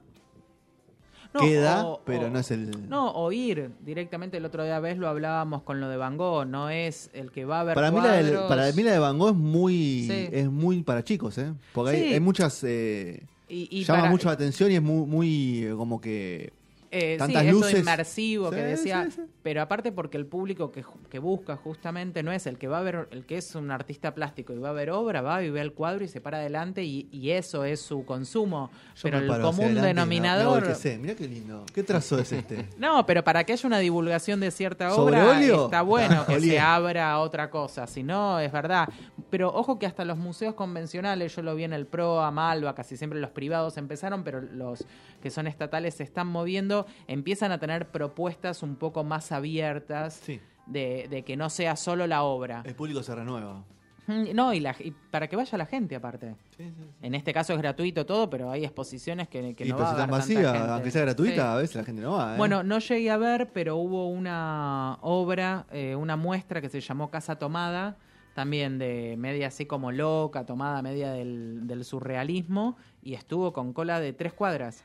No, 1.37 1.41
queda, 1.41 1.87
o- 1.87 2.01
pero 2.05 2.27
o- 2.27 2.31
no 2.31 2.39
es 2.39 2.51
el. 2.51 2.89
No, 2.89 3.11
o 3.13 3.33
ir 3.33 3.71
directamente 3.85 4.37
el 4.37 4.45
otro 4.45 4.65
día 4.65 4.81
vez 4.81 4.99
lo 4.99 5.09
hablábamos 5.09 5.63
con 5.63 5.81
lo 5.81 5.89
de 5.89 5.97
Van 5.97 6.17
Gogh, 6.17 6.47
no 6.47 6.69
es 6.71 7.11
el 7.15 7.31
que 7.31 7.45
va 7.45 7.61
a 7.61 7.65
ver 7.65 7.75
para, 7.75 7.91
mí 7.91 7.97
la 7.99 8.03
cuadros. 8.21 8.49
para 8.49 8.73
mí 8.73 8.83
la 8.83 8.93
de 8.93 8.99
Van 8.99 9.19
Gogh 9.19 9.31
es 9.31 9.37
muy, 9.37 10.07
Sí. 10.09 10.29
es 10.33 10.51
muy 10.51 10.83
para 10.83 11.05
chicos, 11.05 11.39
¿eh? 11.39 11.53
Porque 11.73 11.91
hay, 11.93 12.03
Sí. 12.09 12.15
hay 12.15 12.21
muchas. 12.21 12.63
eh, 12.65 13.23
y, 13.49 13.69
y 13.71 13.85
llama 13.85 14.01
para- 14.01 14.11
mucho 14.11 14.29
la 14.29 14.35
atención 14.35 14.71
y 14.73 14.75
es 14.75 14.83
muy, 14.83 15.07
muy 15.07 15.65
eh, 15.65 15.75
como 15.77 16.01
que. 16.01 16.53
Eh, 16.99 17.17
Tantas 17.19 17.43
sí, 17.43 17.49
esto 17.49 17.61
luces. 17.61 17.79
inmersivo 17.81 18.51
que 18.51 18.57
decía, 18.63 19.09
sí, 19.11 19.21
pero 19.43 19.61
aparte 19.61 19.93
porque 19.93 20.17
el 20.17 20.25
público 20.27 20.73
que, 20.73 20.85
que 21.11 21.19
busca 21.19 21.57
justamente 21.57 22.23
no 22.23 22.33
es 22.33 22.47
el 22.47 22.57
que 22.57 22.69
va 22.69 22.79
a 22.79 22.83
ver, 22.83 23.09
el 23.11 23.27
que 23.27 23.37
es 23.37 23.55
un 23.55 23.71
artista 23.71 24.15
plástico 24.15 24.55
y 24.55 24.59
va 24.59 24.71
a 24.71 24.73
ver 24.73 24.91
obra, 24.91 25.21
va 25.21 25.43
y 25.43 25.51
ve 25.51 25.61
el 25.61 25.73
cuadro 25.73 26.05
y 26.05 26.09
se 26.09 26.21
para 26.21 26.39
adelante 26.39 26.83
y, 26.85 27.09
y 27.13 27.33
eso 27.33 27.65
es 27.65 27.81
su 27.81 28.05
consumo. 28.07 28.71
yo 28.95 29.03
pero 29.03 29.19
el 29.19 29.43
común 29.43 29.75
denominador... 29.75 30.65
el 30.67 30.77
que. 30.77 30.99
Mirá 30.99 31.15
qué 31.15 31.29
lindo. 31.29 31.65
¿Qué 31.75 31.83
trazo 31.83 32.19
es 32.19 32.33
este? 32.33 32.67
No, 32.79 33.05
pero 33.05 33.23
para 33.25 33.45
que 33.45 33.53
haya 33.53 33.67
una 33.67 33.79
divulgación 33.79 34.41
de 34.41 34.51
cierta 34.51 34.91
¿Sobre 34.91 35.21
obra 35.21 35.37
óleo? 35.37 35.65
está 35.67 35.83
bueno 35.83 36.25
que 36.27 36.41
se 36.41 36.59
abra 36.59 37.13
a 37.13 37.19
otra 37.19 37.51
cosa, 37.51 37.87
si 37.87 38.03
no 38.03 38.41
es 38.41 38.51
verdad. 38.53 38.89
Pero 39.31 39.53
ojo 39.53 39.79
que 39.79 39.87
hasta 39.87 40.05
los 40.05 40.17
museos 40.17 40.55
convencionales, 40.55 41.35
yo 41.37 41.43
lo 41.43 41.55
vi 41.55 41.65
en 41.65 41.73
el 41.73 41.87
Pro, 41.87 42.21
a 42.23 42.31
Malva, 42.31 42.75
casi 42.75 42.97
siempre 42.97 43.21
los 43.21 43.31
privados 43.31 43.77
empezaron, 43.77 44.25
pero 44.25 44.41
los 44.41 44.85
que 45.23 45.31
son 45.31 45.47
estatales 45.47 45.95
se 45.95 46.05
están 46.05 46.27
moviendo, 46.29 46.86
empiezan 47.07 47.53
a 47.53 47.59
tener 47.59 47.91
propuestas 47.91 48.63
un 48.63 48.77
poco 48.77 49.05
más 49.05 49.33
abiertas 49.33 50.15
Sí. 50.25 50.41
de, 50.67 51.07
de 51.11 51.23
que 51.25 51.37
no 51.37 51.51
sea 51.51 51.77
solo 51.77 52.07
la 52.07 52.23
obra. 52.23 52.63
El 52.65 52.75
público 52.75 53.03
se 53.03 53.15
renueva. 53.15 53.65
Mm, 54.09 54.35
No, 54.35 54.53
y, 54.55 54.61
la- 54.61 54.77
y 54.79 54.93
para 55.11 55.27
que 55.29 55.35
vaya 55.35 55.59
la 55.59 55.67
gente 55.67 55.97
aparte. 55.97 56.37
Sí, 56.57 56.65
sí, 56.69 56.75
sí. 56.79 56.85
En 57.03 57.15
este 57.17 57.33
caso 57.33 57.53
es 57.55 57.59
gratuito 57.59 58.07
todo, 58.07 58.31
pero 58.31 58.51
hay 58.53 58.65
exposiciones 58.65 59.27
que, 59.29 59.53
que 59.55 59.65
y 59.67 59.69
no 59.71 59.77
pero 59.77 59.85
va 59.85 59.91
a 59.91 59.93
haber 59.95 60.03
tanta 60.05 60.17
masiva, 60.19 60.53
gente. 60.53 60.69
aunque 60.73 60.91
sea 60.93 61.03
gratuita, 61.03 61.53
a 61.55 61.57
veces 61.57 61.75
la 61.77 61.85
gente 61.85 62.03
no 62.03 62.13
va. 62.13 62.35
¿eh? 62.35 62.39
Bueno, 62.39 62.63
no 62.63 62.79
llegué 62.79 63.11
a 63.11 63.17
ver, 63.17 63.51
pero 63.53 63.77
hubo 63.77 64.09
una 64.09 64.99
obra, 65.03 65.67
eh, 65.73 65.97
una 65.97 66.17
muestra 66.17 66.61
que 66.61 66.69
se 66.69 66.81
llamó 66.81 67.11
Casa 67.11 67.37
Tomada, 67.37 67.97
también 68.35 68.79
de 68.79 69.17
media 69.19 69.49
así 69.49 69.67
como 69.67 69.91
loca, 69.91 70.45
tomada 70.45 70.83
media 70.83 71.11
del, 71.13 71.67
del 71.67 71.85
surrealismo, 71.85 72.77
y 73.03 73.15
estuvo 73.15 73.53
con 73.53 73.73
cola 73.73 73.99
de 73.99 74.13
tres 74.13 74.33
cuadras. 74.35 74.85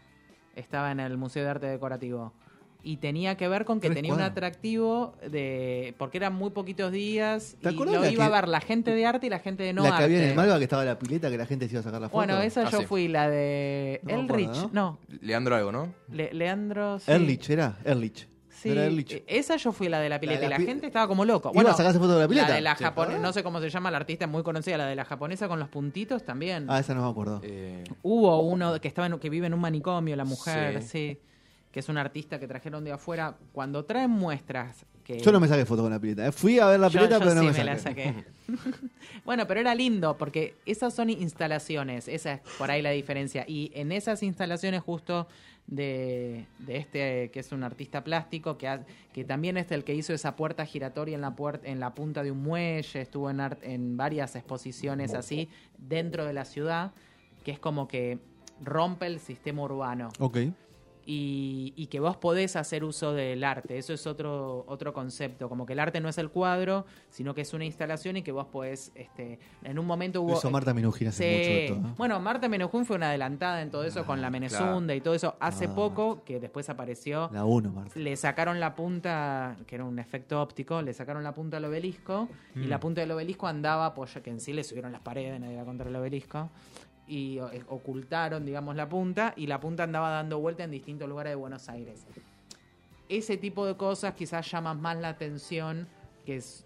Estaba 0.55 0.91
en 0.91 0.99
el 0.99 1.17
Museo 1.17 1.43
de 1.43 1.49
Arte 1.49 1.65
Decorativo. 1.67 2.33
Y 2.83 2.97
tenía 2.97 3.37
que 3.37 3.47
ver 3.47 3.63
con 3.63 3.79
que 3.79 3.91
tenía 3.91 4.11
un 4.11 4.21
atractivo 4.21 5.13
de 5.29 5.93
porque 5.99 6.17
eran 6.17 6.33
muy 6.33 6.49
poquitos 6.49 6.91
días 6.91 7.55
¿Te 7.61 7.69
y 7.71 7.75
lo 7.75 7.85
la 7.85 8.09
iba 8.09 8.25
a 8.25 8.27
que- 8.29 8.33
ver 8.33 8.47
la 8.47 8.59
gente 8.59 8.89
de 8.89 9.05
arte 9.05 9.27
y 9.27 9.29
la 9.29 9.37
gente 9.37 9.61
de 9.61 9.71
no 9.71 9.83
la 9.83 9.89
que 9.89 9.93
arte. 9.93 10.03
había 10.05 10.23
en 10.23 10.29
el 10.31 10.35
Malva 10.35 10.57
que 10.57 10.63
estaba 10.63 10.83
la 10.83 10.97
pileta 10.97 11.29
que 11.29 11.37
la 11.37 11.45
gente 11.45 11.67
se 11.67 11.73
iba 11.75 11.81
a 11.81 11.83
sacar 11.83 12.01
la 12.01 12.07
foto. 12.09 12.15
bueno, 12.17 12.41
esa 12.41 12.65
Ah, 12.65 12.69
yo 12.71 12.79
sí. 12.79 12.85
fui 12.87 13.07
la 13.07 13.29
de 13.29 13.99
No 14.01 14.07
me 14.17 14.23
acuerdo, 14.23 14.33
Elrich, 14.35 14.71
¿no? 14.73 14.97
no, 15.09 15.17
Leandro 15.21 15.55
algo, 15.57 15.71
¿no? 15.71 15.93
Le- 16.11 16.33
Leandro 16.33 16.97
sí. 16.97 17.11
Erlich 17.11 17.51
era, 17.51 17.77
Erlich. 17.85 18.27
Sí, 18.61 18.69
eh, 18.69 19.23
esa 19.27 19.55
yo 19.57 19.71
fui 19.71 19.89
la 19.89 19.99
de 19.99 20.07
la 20.09 20.19
pileta 20.19 20.35
La 20.35 20.41
de 20.41 20.45
y 20.45 20.49
la 20.49 20.55
la 20.57 20.59
pi- 20.59 20.65
gente 20.67 20.87
estaba 20.87 21.07
como 21.07 21.25
loco. 21.25 21.51
¿Iba 21.53 21.71
a 21.71 21.73
sacarse 21.73 21.97
foto 21.97 22.13
de 22.15 22.19
la 22.21 22.27
pileta? 22.27 22.49
La 22.49 22.55
de 22.55 22.61
la 22.61 22.75
¿Te 22.75 22.83
japonesa, 22.83 23.11
acordás? 23.13 23.21
no 23.27 23.33
sé 23.33 23.43
cómo 23.43 23.59
se 23.59 23.69
llama, 23.69 23.89
la 23.91 23.97
artista 23.97 24.25
es 24.25 24.31
muy 24.31 24.43
conocida, 24.43 24.77
la 24.77 24.85
de 24.85 24.95
la 24.95 25.05
japonesa 25.05 25.47
con 25.47 25.59
los 25.59 25.69
puntitos 25.69 26.23
también. 26.23 26.67
Ah, 26.69 26.79
esa 26.79 26.93
no 26.93 27.03
me 27.03 27.09
acuerdo. 27.09 27.41
Eh, 27.43 27.83
Hubo 28.03 28.39
uno 28.41 28.79
que 28.79 28.87
estaba 28.87 29.07
en- 29.07 29.17
que 29.19 29.29
vive 29.29 29.47
en 29.47 29.53
un 29.53 29.59
manicomio, 29.61 30.15
la 30.15 30.25
mujer, 30.25 30.81
sí. 30.83 30.87
Sí. 30.87 31.19
que 31.71 31.79
es 31.79 31.87
un 31.89 31.97
artista 31.97 32.37
que 32.39 32.47
trajeron 32.47 32.83
de 32.83 32.91
afuera. 32.91 33.37
Cuando 33.53 33.85
traen 33.85 34.11
muestras 34.11 34.85
que 35.03 35.19
Yo 35.19 35.31
no 35.31 35.39
me 35.39 35.47
saqué 35.47 35.65
foto 35.65 35.81
con 35.83 35.91
la 35.91 35.99
pileta. 35.99 36.27
eh. 36.27 36.31
Fui 36.31 36.59
a 36.59 36.67
ver 36.67 36.79
la 36.79 36.87
Yo- 36.87 36.99
pileta, 36.99 37.15
yo 37.17 37.19
pero 37.19 37.35
no 37.35 37.41
sí 37.41 37.47
me 37.47 37.53
me 37.57 37.63
la 37.63 37.77
saqué. 37.77 38.13
bueno, 39.25 39.47
pero 39.47 39.59
era 39.59 39.75
lindo 39.75 40.17
porque 40.17 40.55
esas 40.65 40.93
son 40.93 41.09
instalaciones, 41.09 42.07
esa 42.07 42.33
es 42.33 42.41
por 42.57 42.71
ahí 42.71 42.81
la 42.81 42.91
diferencia. 42.91 43.45
Y 43.47 43.71
en 43.75 43.91
esas 43.91 44.23
instalaciones 44.23 44.81
justo 44.81 45.27
de, 45.67 46.47
de 46.59 46.77
este 46.77 47.29
que 47.31 47.39
es 47.39 47.51
un 47.51 47.63
artista 47.63 48.03
plástico 48.03 48.57
que, 48.57 48.67
ha- 48.67 48.85
que 49.13 49.23
también 49.23 49.57
es 49.57 49.71
el 49.71 49.83
que 49.83 49.93
hizo 49.93 50.13
esa 50.13 50.35
puerta 50.35 50.65
giratoria 50.65 51.15
en 51.15 51.21
la 51.21 51.35
puerta 51.35 51.67
en 51.67 51.79
la 51.79 51.93
punta 51.93 52.23
de 52.23 52.31
un 52.31 52.41
muelle, 52.41 53.01
estuvo 53.01 53.29
en, 53.29 53.39
art- 53.39 53.63
en 53.63 53.95
varias 53.95 54.35
exposiciones 54.35 55.13
así 55.13 55.49
dentro 55.77 56.25
de 56.25 56.33
la 56.33 56.45
ciudad, 56.45 56.91
que 57.45 57.51
es 57.51 57.59
como 57.59 57.87
que 57.87 58.19
rompe 58.63 59.05
el 59.07 59.19
sistema 59.19 59.61
urbano. 59.63 60.09
Ok. 60.19 60.37
Y, 61.05 61.73
y 61.75 61.87
que 61.87 61.99
vos 61.99 62.17
podés 62.17 62.55
hacer 62.55 62.83
uso 62.83 63.13
del 63.13 63.43
arte. 63.43 63.77
Eso 63.77 63.93
es 63.93 64.05
otro, 64.07 64.63
otro 64.67 64.93
concepto, 64.93 65.49
como 65.49 65.65
que 65.65 65.73
el 65.73 65.79
arte 65.79 65.99
no 65.99 66.09
es 66.09 66.17
el 66.17 66.29
cuadro, 66.29 66.85
sino 67.09 67.33
que 67.33 67.41
es 67.41 67.53
una 67.53 67.65
instalación 67.65 68.17
y 68.17 68.21
que 68.23 68.31
vos 68.31 68.47
podés, 68.47 68.91
este, 68.95 69.39
en 69.63 69.79
un 69.79 69.85
momento 69.85 70.21
hubo... 70.21 70.33
Eso 70.37 70.51
Marta 70.51 70.73
Minujín 70.73 71.07
hace 71.07 71.37
mucho 71.37 71.49
de 71.49 71.81
todo. 71.87 71.95
Bueno, 71.97 72.19
Marta 72.19 72.47
Menejún 72.47 72.85
fue 72.85 72.95
una 72.97 73.09
adelantada 73.09 73.61
en 73.61 73.71
todo 73.71 73.83
eso 73.83 74.05
con 74.05 74.21
la 74.21 74.29
Menezunda 74.29 74.93
y 74.95 75.01
todo 75.01 75.13
eso 75.15 75.35
hace 75.39 75.65
Ah. 75.65 75.75
poco, 75.75 76.23
que 76.23 76.39
después 76.39 76.69
apareció 76.69 77.29
La 77.31 77.45
1, 77.45 77.71
Marta. 77.71 77.99
le 77.99 78.15
sacaron 78.15 78.59
la 78.59 78.75
punta, 78.75 79.57
que 79.67 79.75
era 79.75 79.85
un 79.85 79.99
efecto 79.99 80.41
óptico, 80.41 80.81
le 80.81 80.93
sacaron 80.93 81.23
la 81.23 81.33
punta 81.33 81.57
al 81.57 81.65
obelisco 81.65 82.27
y 82.55 82.65
la 82.65 82.79
punta 82.79 83.01
del 83.01 83.11
obelisco 83.11 83.47
andaba 83.47 83.85
apoya, 83.87 84.21
que 84.21 84.29
en 84.29 84.39
sí 84.39 84.53
le 84.53 84.63
subieron 84.63 84.91
las 84.91 85.01
paredes, 85.01 85.39
nadie 85.39 85.53
iba 85.53 85.65
contra 85.65 85.87
el 85.89 85.95
obelisco, 85.95 86.49
y 87.07 87.39
eh, 87.39 87.63
ocultaron, 87.67 88.45
digamos, 88.45 88.75
la 88.75 88.87
punta 88.87 89.33
y 89.35 89.47
la 89.47 89.59
punta 89.59 89.83
andaba 89.83 90.09
dando 90.09 90.39
vuelta 90.39 90.63
en 90.63 90.71
distintos 90.71 91.09
lugares 91.09 91.31
de 91.31 91.35
Buenos 91.35 91.67
Aires. 91.69 92.05
Ese 93.09 93.37
tipo 93.37 93.65
de 93.65 93.75
cosas 93.75 94.13
quizás 94.13 94.49
llaman 94.49 94.81
más 94.81 94.97
la 94.97 95.09
atención, 95.09 95.87
que 96.25 96.37
es... 96.37 96.65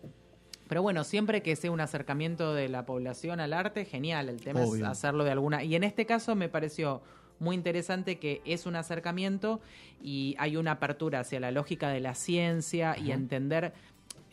Pero 0.68 0.82
bueno, 0.82 1.04
siempre 1.04 1.42
que 1.42 1.56
sea 1.56 1.72
un 1.72 1.80
acercamiento 1.80 2.54
de 2.54 2.70
la 2.70 2.86
población 2.86 3.40
al 3.40 3.54
arte, 3.54 3.86
genial. 3.86 4.30
El 4.30 4.42
tema 4.42 4.62
Obvio. 4.62 4.84
es 4.86 4.92
hacerlo 4.92 5.24
de 5.24 5.32
alguna... 5.32 5.64
Y 5.64 5.76
en 5.76 5.84
este 5.84 6.06
caso 6.06 6.36
me 6.36 6.50
pareció 6.50 7.02
muy 7.40 7.56
interesante 7.56 8.18
que 8.18 8.42
es 8.46 8.66
un 8.66 8.76
acercamiento 8.76 9.62
y 10.02 10.36
hay 10.40 10.58
una 10.58 10.72
apertura 10.72 11.20
hacia 11.20 11.40
la 11.40 11.52
lógica 11.52 11.90
de 11.90 12.00
la 12.00 12.16
ciencia 12.16 12.98
y 12.98 13.12
entender 13.12 13.74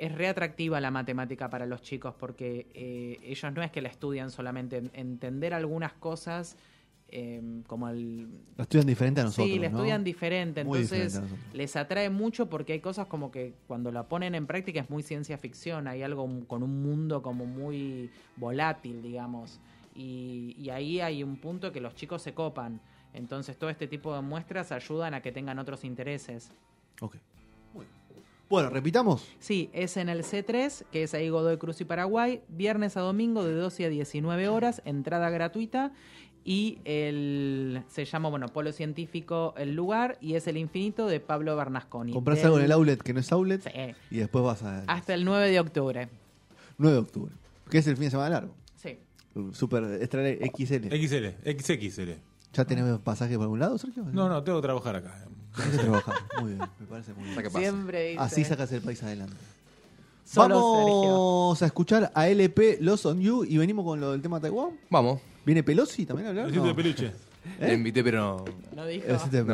es 0.03 0.13
re 0.13 0.27
atractiva 0.27 0.81
la 0.81 0.91
matemática 0.91 1.49
para 1.49 1.65
los 1.65 1.81
chicos 1.81 2.15
porque 2.19 2.67
eh, 2.75 3.21
ellos 3.23 3.53
no 3.53 3.63
es 3.63 3.71
que 3.71 3.81
la 3.81 3.89
estudian 3.89 4.31
solamente, 4.33 4.79
en- 4.79 4.91
entender 4.95 5.55
algunas 5.55 5.93
cosas 5.93 6.57
eh, 7.15 7.41
como 7.69 7.89
el... 7.89 8.27
Lo 8.57 8.63
estudian 8.65 8.87
diferente 8.87 9.21
a 9.21 9.25
nosotros. 9.25 9.47
sí, 9.49 9.59
la 9.61 9.69
¿no? 9.69 9.77
estudian 9.77 10.03
diferente, 10.03 10.65
Muy 10.65 10.81
entonces 10.81 11.13
diferente 11.13 11.57
les 11.57 11.77
atrae 11.77 12.11
mucho 12.11 12.49
porque 12.49 12.73
hay 12.73 12.81
cosas 12.81 13.07
como 13.07 13.31
que 13.31 13.55
cuando 13.69 13.93
la 13.93 14.09
ponen 14.09 14.35
en 14.35 14.47
práctica 14.49 14.81
es 14.81 14.91
muy 14.91 15.03
ciencia 15.05 15.39
ficción, 15.39 15.87
hay 15.87 16.03
algo 16.03 16.27
con 16.49 16.63
un 16.65 16.83
mundo 16.83 17.23
como 17.23 17.47
muy 17.47 18.11
volátil, 18.37 19.03
digamos, 19.03 19.61
y, 19.95 20.57
y 20.59 20.71
ahí 20.71 21.01
hay 21.01 21.23
un 21.23 21.37
punto 21.37 21.71
que 21.71 21.81
los 21.81 21.95
chicos 21.95 22.23
se 22.23 22.33
copan, 22.35 22.81
entonces 23.15 23.57
todo 23.57 23.71
este 23.71 23.87
tipo 23.87 24.15
de 24.17 24.23
muestras 24.23 24.73
ayudan 24.73 25.13
a 25.15 25.21
que 25.21 25.31
tengan 25.31 25.59
otros 25.61 25.85
intereses. 25.85 26.51
Ok. 27.01 27.17
Bueno, 28.53 28.69
repitamos. 28.69 29.27
Sí, 29.41 29.71
es 29.73 29.97
en 29.97 30.11
el 30.11 30.25
C3, 30.25 30.85
que 30.93 31.05
es 31.05 31.15
ahí 31.15 31.31
Godoy 31.31 31.57
Cruz 31.57 31.81
y 31.81 31.87
Paraguay, 31.87 32.43
viernes 32.49 32.99
a 32.99 33.01
domingo 33.01 33.43
de 33.45 33.55
12 33.55 33.87
a 33.87 33.89
19 33.89 34.49
horas, 34.49 34.83
entrada 34.85 35.31
gratuita. 35.31 35.93
Y 36.45 36.77
el 36.85 37.83
se 37.89 38.05
llama, 38.05 38.29
bueno, 38.29 38.49
Polo 38.49 38.73
Científico 38.73 39.55
el 39.57 39.75
lugar 39.75 40.19
y 40.21 40.35
es 40.35 40.47
el 40.49 40.59
infinito 40.59 41.07
de 41.07 41.19
Pablo 41.19 41.57
Bernasconi. 41.57 42.13
Comprás 42.13 42.37
Del- 42.41 42.47
algo 42.49 42.59
en 42.59 42.65
el 42.67 42.73
outlet 42.73 43.01
que 43.03 43.15
no 43.15 43.21
es 43.21 43.33
outlet 43.33 43.63
Sí, 43.63 43.71
y 44.11 44.19
después 44.19 44.45
vas 44.45 44.63
a. 44.65 44.81
hasta 44.87 45.15
el 45.15 45.25
9 45.25 45.49
de 45.51 45.59
octubre. 45.59 46.09
9 46.77 46.95
de 46.95 47.01
octubre. 47.01 47.33
Que 47.71 47.79
es 47.79 47.87
el 47.87 47.97
fin 47.97 48.05
de 48.05 48.11
semana 48.11 48.29
largo. 48.29 48.55
Sí. 48.77 48.99
Super 49.53 49.83
extra 50.03 50.23
XL. 50.31 50.89
XL, 50.91 51.27
XXL. 51.59 52.11
¿Ya 52.53 52.65
tenés 52.65 52.99
pasaje 53.01 53.35
por 53.37 53.45
algún 53.45 53.61
lado, 53.61 53.79
Sergio? 53.79 54.05
No, 54.13 54.29
no, 54.29 54.43
tengo 54.43 54.61
que 54.61 54.67
trabajar 54.67 54.97
acá. 54.97 55.25
Tenés 55.57 55.71
que 55.73 55.79
trabajar. 55.79 56.15
Muy 56.41 56.53
bien, 56.55 56.61
me 56.81 56.87
parece 56.87 57.15
muy 57.15 57.25
bien. 57.25 57.35
Saca. 57.37 57.51
Siempre 57.51 58.09
dice, 58.11 58.21
Así 58.23 58.45
sacas 58.45 58.71
el 58.73 58.83
país 58.83 59.03
adelante. 59.03 59.37
Solo 60.25 60.55
Vamos 60.55 61.63
a 61.63 61.67
escuchar 61.67 62.11
a 62.15 62.29
LP 62.29 62.79
Los 62.81 63.05
on 63.07 63.21
You 63.21 63.45
y 63.45 63.59
venimos 63.59 63.85
con 63.85 64.01
lo 64.01 64.13
del 64.13 64.23
tema 64.23 64.41
Taiwán. 64.41 64.71
Vamos. 64.89 65.21
¿Viene 65.45 65.63
Pelosi 65.63 66.07
también 66.07 66.27
a 66.27 66.31
hablar? 66.31 66.47
Besito 66.47 66.63
de 66.65 66.71
No. 66.71 66.77
peluche. 66.77 67.07
¿Eh? 67.07 67.67
Le 67.67 67.75
invité, 67.75 68.05
pero 68.05 68.45
no. 68.73 68.77
No 68.77 68.87
dijo. 68.87 69.07
De. 69.07 69.45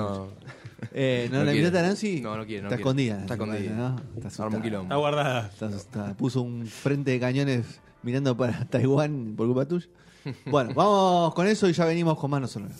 Eh, 0.92 1.28
¿No, 1.32 1.38
No 1.38 1.44
la 1.44 1.50
quiere. 1.52 1.58
invitaste 1.66 1.78
a 1.78 1.82
Nancy? 1.82 2.20
No, 2.20 2.36
no 2.36 2.46
quiere, 2.46 2.62
no 2.62 2.68
Está 2.68 2.76
quiere. 2.76 2.82
escondida. 2.82 3.20
Está 3.22 3.34
escondida. 3.34 3.74
¿no? 3.74 3.96
Está 4.14 4.28
asustada. 4.28 4.46
Arma 4.46 4.56
un 4.58 4.62
quilombo. 4.62 4.82
Está 4.84 4.96
guardada. 4.96 5.46
Está 5.48 5.66
asustada. 5.66 6.14
Puso 6.14 6.42
un 6.42 6.66
frente 6.66 7.10
de 7.12 7.18
cañones 7.20 7.80
mirando 8.02 8.36
para 8.36 8.64
Taiwán 8.70 9.34
por 9.36 9.46
culpa 9.46 9.64
tuya. 9.66 9.86
Bueno, 10.46 10.74
vamos 10.74 11.34
con 11.34 11.46
eso 11.46 11.68
y 11.68 11.72
ya 11.72 11.84
venimos 11.86 12.18
con 12.18 12.30
manos 12.30 12.50
sonoras. 12.50 12.76